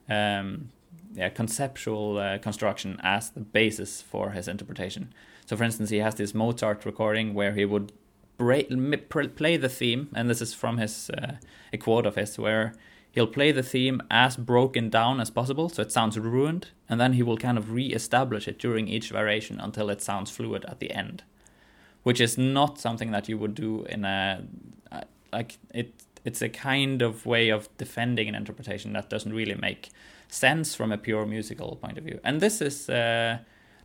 um, 0.10 0.70
yeah, 1.14 1.30
conceptual 1.30 2.18
uh, 2.18 2.40
construction 2.40 3.00
as 3.04 3.30
the 3.30 3.42
basis 3.42 4.02
for 4.02 4.32
his 4.32 4.48
interpretation. 4.48 5.14
So, 5.46 5.56
for 5.56 5.64
instance, 5.64 5.92
he 5.92 6.00
has 6.00 6.16
this 6.16 6.34
Mozart 6.34 6.86
recording 6.86 7.36
where 7.36 7.54
he 7.54 7.66
would 7.66 7.92
play 8.38 9.58
the 9.58 9.70
theme, 9.70 10.10
and 10.16 10.30
this 10.30 10.42
is 10.42 10.54
from 10.54 10.78
his 10.78 11.10
uh, 11.12 11.34
a 11.72 11.78
quote 11.78 12.08
of 12.08 12.16
his 12.16 12.40
where 12.40 12.74
he'll 13.14 13.28
play 13.28 13.52
the 13.52 13.64
theme 13.64 14.02
as 14.10 14.36
broken 14.36 14.90
down 14.90 15.22
as 15.22 15.30
possible, 15.30 15.70
so 15.70 15.82
it 15.82 15.92
sounds 15.92 16.18
ruined, 16.18 16.70
and 16.90 17.00
then 17.00 17.14
he 17.14 17.24
will 17.24 17.38
kind 17.38 17.58
of 17.58 17.72
re-establish 17.72 18.48
it 18.48 18.60
during 18.60 18.88
each 18.88 19.10
variation 19.12 19.60
until 19.60 19.90
it 19.90 20.02
sounds 20.02 20.32
fluid 20.32 20.66
at 20.66 20.80
the 20.80 20.92
end, 20.92 21.24
which 22.02 22.20
is 22.20 22.38
not 22.38 22.80
something 22.80 23.12
that 23.12 23.30
you 23.30 23.38
would 23.38 23.56
do 23.56 23.86
in 23.86 24.04
a 24.04 24.44
like 25.32 25.58
it. 25.74 25.94
It's 26.26 26.42
a 26.42 26.50
kind 26.50 27.02
of 27.02 27.26
way 27.26 27.50
of 27.50 27.68
defending 27.78 28.30
an 28.30 28.36
interpretation 28.36 28.94
that 28.94 29.10
doesn't 29.10 29.34
really 29.34 29.56
make 29.56 29.90
sense 30.30 30.74
from 30.74 30.92
a 30.92 30.98
pure 30.98 31.26
musical 31.26 31.76
point 31.76 31.98
of 31.98 32.04
view, 32.04 32.20
and 32.24 32.42
this 32.42 32.62
is. 32.62 32.90
Uh, 32.90 33.38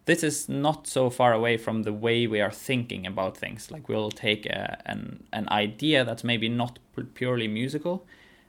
this 0.04 0.22
is 0.22 0.48
not 0.48 0.86
so 0.86 1.10
far 1.10 1.34
away 1.34 1.58
from 1.58 1.82
the 1.82 1.92
way 1.92 2.26
we 2.26 2.40
are 2.40 2.50
thinking 2.50 3.06
about 3.06 3.36
things. 3.36 3.70
Like 3.70 3.90
we'll 3.90 4.10
take 4.10 4.46
a, 4.46 4.80
an 4.86 5.24
an 5.34 5.46
idea 5.50 6.02
that's 6.02 6.24
maybe 6.24 6.48
not 6.48 6.78
purely 7.12 7.46
musical, 7.46 8.06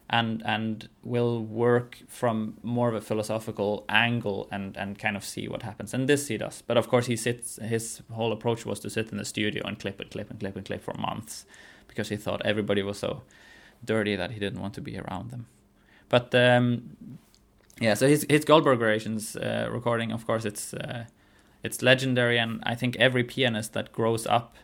and 0.10 0.42
and 0.46 0.90
will 1.04 1.44
work 1.44 2.00
from 2.08 2.58
more 2.64 2.90
of 2.90 2.96
a 2.96 3.02
philosophical 3.02 3.86
angle 3.88 4.48
and 4.52 4.78
and 4.78 4.98
kind 4.98 5.16
of 5.16 5.24
see 5.24 5.48
what 5.48 5.64
happens. 5.64 5.94
And 5.94 6.10
this 6.10 6.28
he 6.28 6.38
does. 6.38 6.64
But 6.68 6.78
of 6.78 6.88
course, 6.88 7.06
he 7.06 7.16
sits. 7.16 7.60
His 7.62 8.02
whole 8.12 8.32
approach 8.32 8.66
was 8.66 8.80
to 8.80 8.90
sit 8.90 9.12
in 9.12 9.18
the 9.18 9.26
studio 9.26 9.64
and 9.66 9.80
clip 9.80 10.00
and 10.00 10.10
clip 10.12 10.30
and 10.30 10.40
clip 10.40 10.56
and 10.56 10.66
clip 10.66 10.82
for 10.82 10.94
months, 10.94 11.46
because 11.88 12.10
he 12.10 12.18
thought 12.18 12.42
everybody 12.46 12.82
was 12.82 13.00
so 13.00 13.22
dirty 13.86 14.16
that 14.16 14.32
he 14.32 14.40
didn't 14.40 14.62
want 14.62 14.74
to 14.74 14.82
be 14.82 14.98
around 14.98 15.32
them. 15.32 15.46
But 16.10 16.34
um, 16.34 16.96
yeah, 17.80 17.94
so 17.94 18.08
his 18.08 18.26
his 18.30 18.46
Goldberg 18.46 18.80
variations 18.80 19.36
uh, 19.36 19.70
recording, 19.72 20.12
of 20.12 20.26
course, 20.26 20.46
it's. 20.46 20.74
Uh, 20.74 21.06
it's 21.62 21.82
legendary, 21.82 22.40
and 22.40 22.64
I 22.64 22.74
think 22.74 22.96
every 22.96 23.24
pianist 23.26 23.74
that 23.74 23.92
grows 23.92 24.26
up, 24.26 24.56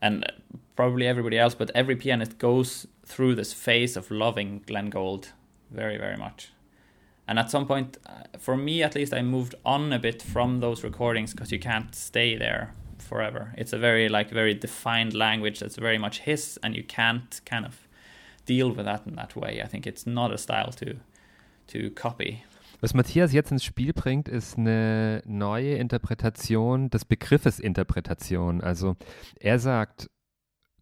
and 0.00 0.30
probably 0.76 1.06
everybody 1.06 1.38
else, 1.38 1.54
but 1.54 1.70
every 1.74 1.96
pianist 1.96 2.38
goes 2.38 2.86
through 3.04 3.34
this 3.34 3.52
phase 3.52 3.96
of 3.96 4.10
loving 4.10 4.62
Glenn 4.66 4.90
Gould 4.90 5.28
very, 5.70 5.98
very 5.98 6.16
much. 6.16 6.50
And 7.26 7.38
at 7.38 7.50
some 7.50 7.66
point, 7.66 7.98
uh, 8.06 8.38
for 8.38 8.56
me 8.56 8.82
at 8.82 8.94
least, 8.94 9.12
I 9.12 9.22
moved 9.22 9.54
on 9.64 9.92
a 9.92 9.98
bit 9.98 10.22
from 10.22 10.60
those 10.60 10.82
recordings 10.82 11.32
because 11.32 11.52
you 11.52 11.58
can't 11.58 11.94
stay 11.94 12.36
there 12.36 12.74
forever. 12.98 13.54
It's 13.58 13.72
a 13.72 13.78
very 13.78 14.08
like 14.08 14.30
very 14.30 14.54
defined 14.54 15.14
language 15.14 15.60
that's 15.60 15.76
very 15.76 15.98
much 15.98 16.20
his, 16.20 16.58
and 16.62 16.74
you 16.74 16.82
can't 16.82 17.40
kind 17.44 17.66
of 17.66 17.86
deal 18.46 18.70
with 18.70 18.86
that 18.86 19.06
in 19.06 19.14
that 19.16 19.36
way. 19.36 19.60
I 19.62 19.66
think 19.66 19.86
it's 19.86 20.06
not 20.06 20.32
a 20.32 20.38
style 20.38 20.72
to 20.72 20.96
to 21.68 21.90
copy. 21.90 22.44
Was 22.80 22.94
Matthias 22.94 23.32
jetzt 23.32 23.50
ins 23.50 23.64
Spiel 23.64 23.92
bringt, 23.92 24.28
ist 24.28 24.56
eine 24.56 25.22
neue 25.26 25.74
Interpretation 25.74 26.90
des 26.90 27.04
Begriffes 27.04 27.58
Interpretation. 27.58 28.60
Also 28.60 28.96
er 29.40 29.58
sagt, 29.58 30.08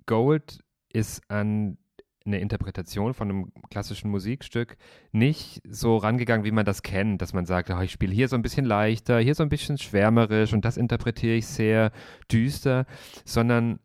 Gold 0.04 0.60
ist 0.92 1.22
an 1.30 1.78
eine 2.26 2.40
Interpretation 2.40 3.14
von 3.14 3.30
einem 3.30 3.52
klassischen 3.70 4.10
Musikstück 4.10 4.76
nicht 5.12 5.62
so 5.68 5.96
rangegangen, 5.96 6.44
wie 6.44 6.50
man 6.50 6.66
das 6.66 6.82
kennt, 6.82 7.22
dass 7.22 7.32
man 7.32 7.46
sagt, 7.46 7.70
oh, 7.70 7.80
ich 7.80 7.92
spiele 7.92 8.12
hier 8.12 8.28
so 8.28 8.36
ein 8.36 8.42
bisschen 8.42 8.66
leichter, 8.66 9.18
hier 9.20 9.34
so 9.34 9.42
ein 9.42 9.48
bisschen 9.48 9.78
schwärmerisch 9.78 10.52
und 10.52 10.64
das 10.64 10.76
interpretiere 10.76 11.36
ich 11.36 11.46
sehr 11.46 11.92
düster, 12.30 12.86
sondern 13.24 13.78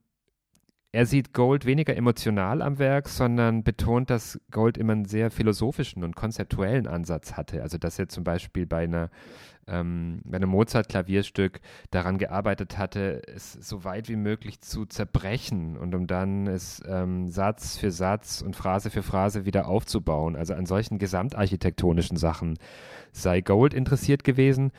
er 0.93 1.05
sieht 1.05 1.33
Gold 1.33 1.65
weniger 1.65 1.95
emotional 1.95 2.61
am 2.61 2.77
Werk, 2.77 3.07
sondern 3.07 3.63
betont, 3.63 4.09
dass 4.09 4.39
Gold 4.51 4.77
immer 4.77 4.93
einen 4.93 5.05
sehr 5.05 5.31
philosophischen 5.31 6.03
und 6.03 6.15
konzeptuellen 6.15 6.85
Ansatz 6.85 7.33
hatte. 7.33 7.61
Also 7.61 7.77
dass 7.77 7.97
er 7.97 8.09
zum 8.09 8.23
Beispiel 8.23 8.65
bei 8.65 8.83
einer 8.83 9.09
ähm, 9.67 10.21
bei 10.25 10.37
einem 10.37 10.49
Mozart-Klavierstück 10.49 11.61
daran 11.91 12.17
gearbeitet 12.17 12.77
hatte, 12.77 13.21
es 13.27 13.53
so 13.53 13.83
weit 13.83 14.09
wie 14.09 14.15
möglich 14.15 14.59
zu 14.59 14.85
zerbrechen 14.85 15.77
und 15.77 15.95
um 15.95 16.07
dann 16.07 16.47
es 16.47 16.81
ähm, 16.87 17.27
Satz 17.27 17.77
für 17.77 17.91
Satz 17.91 18.41
und 18.41 18.55
Phrase 18.55 18.89
für 18.89 19.03
Phrase 19.03 19.45
wieder 19.45 19.67
aufzubauen. 19.67 20.35
Also 20.35 20.55
an 20.55 20.65
solchen 20.65 20.97
gesamtarchitektonischen 20.97 22.17
Sachen 22.17 22.57
sei 23.11 23.41
Gold 23.41 23.73
interessiert 23.73 24.23
gewesen 24.23 24.71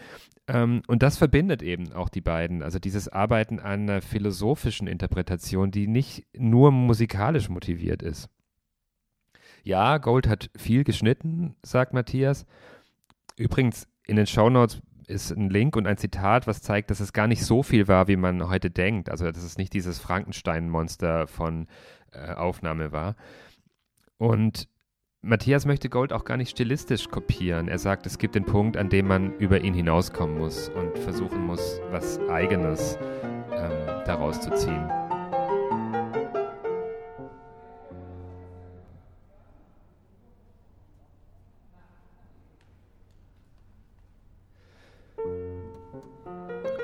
ähm, 0.49 0.83
und 0.87 1.03
das 1.03 1.19
verbindet 1.19 1.63
eben 1.63 1.93
auch 1.93 2.09
die 2.09 2.21
beiden. 2.21 2.63
Also 2.63 2.79
dieses 2.79 3.09
Arbeiten 3.09 3.61
an 3.61 3.83
einer 3.83 4.03
philosophischen 4.03 4.87
Interpretation, 4.87 5.71
die 5.71 5.87
nicht 5.87 6.27
nur 6.37 6.73
musikalisch 6.73 7.49
motiviert 7.49 8.03
ist. 8.03 8.29
Ja, 9.63 9.99
Gold 9.99 10.27
hat 10.27 10.51
viel 10.57 10.83
geschnitten, 10.83 11.55
sagt 11.63 11.93
Matthias. 11.93 12.47
Übrigens, 13.37 13.89
in 14.05 14.17
den 14.17 14.27
Shownotes 14.27 14.83
ist 15.07 15.31
ein 15.31 15.51
Link 15.51 15.77
und 15.77 15.87
ein 15.87 15.97
Zitat, 15.97 16.47
was 16.47 16.63
zeigt, 16.63 16.91
dass 16.91 17.01
es 17.01 17.13
gar 17.13 17.29
nicht 17.29 17.45
so 17.45 17.63
viel 17.63 17.87
war, 17.87 18.09
wie 18.09 18.17
man 18.17 18.49
heute 18.49 18.71
denkt. 18.71 19.09
Also, 19.09 19.31
dass 19.31 19.43
es 19.43 19.59
nicht 19.59 19.73
dieses 19.73 20.01
Frankenstein-Monster 20.01 21.29
von 21.29 21.69
äh, 22.11 22.33
Aufnahme 22.33 22.91
war. 22.91 23.15
Und 24.19 24.69
Matthias 25.25 25.67
möchte 25.67 25.89
Gold 25.89 26.13
auch 26.13 26.25
gar 26.25 26.37
nicht 26.37 26.51
stilistisch 26.51 27.09
kopieren. 27.09 27.69
Er 27.69 27.79
sagt, 27.79 28.07
es 28.07 28.19
gibt 28.19 28.35
den 28.35 28.45
Punkt, 28.45 28.77
an 28.77 28.89
dem 28.89 29.07
man 29.07 29.33
über 29.39 29.61
ihn 29.61 29.73
hinauskommen 29.73 30.37
muss 30.37 30.69
und 30.69 30.99
versuchen 30.99 31.47
muss, 31.47 31.81
was 31.93 32.19
Eigenes 32.29 32.99
ähm, 33.53 34.03
daraus 34.05 34.41
zu 34.41 34.51
ziehen. 34.51 34.91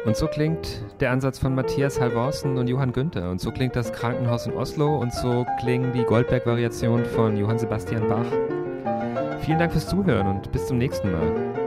Und 0.09 0.16
so 0.16 0.27
klingt 0.27 0.83
der 1.01 1.11
Ansatz 1.11 1.38
von 1.38 1.55
Matthias 1.55 2.01
Halvorsen 2.01 2.57
und 2.57 2.66
Johann 2.66 2.94
Günther. 2.94 3.31
Und 3.31 3.42
so 3.42 3.53
klingt 3.53 3.77
das 3.77 3.92
Krankenhaus 3.92 4.47
in 4.47 4.55
Oslo. 4.55 4.97
Und 4.97 5.12
so 5.12 5.44
klingen 5.61 5.92
die 5.92 6.03
Goldberg-Variationen 6.03 7.05
von 7.05 7.37
Johann 7.37 7.59
Sebastian 7.59 8.09
Bach. 8.09 8.25
Vielen 9.42 9.59
Dank 9.59 9.71
fürs 9.71 9.87
Zuhören 9.87 10.27
und 10.27 10.51
bis 10.51 10.66
zum 10.66 10.79
nächsten 10.79 11.12
Mal. 11.12 11.58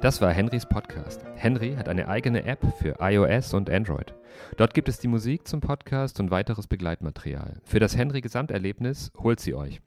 Das 0.00 0.20
war 0.22 0.32
Henrys 0.32 0.64
Podcast. 0.64 1.22
Henry 1.34 1.74
hat 1.74 1.86
eine 1.86 2.08
eigene 2.08 2.44
App 2.44 2.64
für 2.78 2.96
iOS 3.00 3.52
und 3.52 3.68
Android. 3.68 4.14
Dort 4.56 4.72
gibt 4.72 4.88
es 4.88 4.98
die 4.98 5.08
Musik 5.08 5.46
zum 5.46 5.60
Podcast 5.60 6.20
und 6.20 6.30
weiteres 6.30 6.66
Begleitmaterial. 6.66 7.60
Für 7.64 7.80
das 7.80 7.98
Henry 7.98 8.22
Gesamterlebnis 8.22 9.12
holt 9.18 9.40
sie 9.40 9.54
euch. 9.54 9.82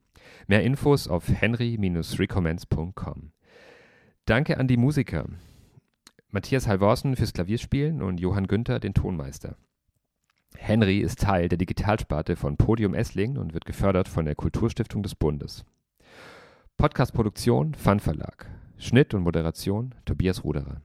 Mehr 0.46 0.62
Infos 0.62 1.08
auf 1.08 1.28
henry-recommends.com. 1.28 3.32
Danke 4.26 4.60
an 4.60 4.68
die 4.68 4.78
Musiker. 4.78 5.26
Matthias 6.30 6.68
Halvorsen 6.68 7.16
fürs 7.16 7.34
Klavierspielen 7.34 8.04
und 8.04 8.20
Johann 8.20 8.46
Günther 8.46 8.80
den 8.80 8.94
Tonmeister. 8.94 9.56
Henry 10.56 11.00
ist 11.00 11.22
Teil 11.22 11.50
der 11.50 11.58
Digitalsparte 11.58 12.36
von 12.36 12.58
Podium 12.58 12.94
Esslingen 12.94 13.40
und 13.40 13.56
wird 13.56 13.66
gefördert 13.66 14.08
von 14.08 14.26
der 14.26 14.36
Kulturstiftung 14.36 15.02
des 15.02 15.16
Bundes. 15.16 15.66
Podcastproduktion 16.78 17.74
Fun 17.74 18.00
Verlag. 18.00 18.53
Schnitt 18.84 19.14
und 19.14 19.24
Moderation 19.24 19.96
Tobias 20.04 20.44
Ruderer. 20.44 20.82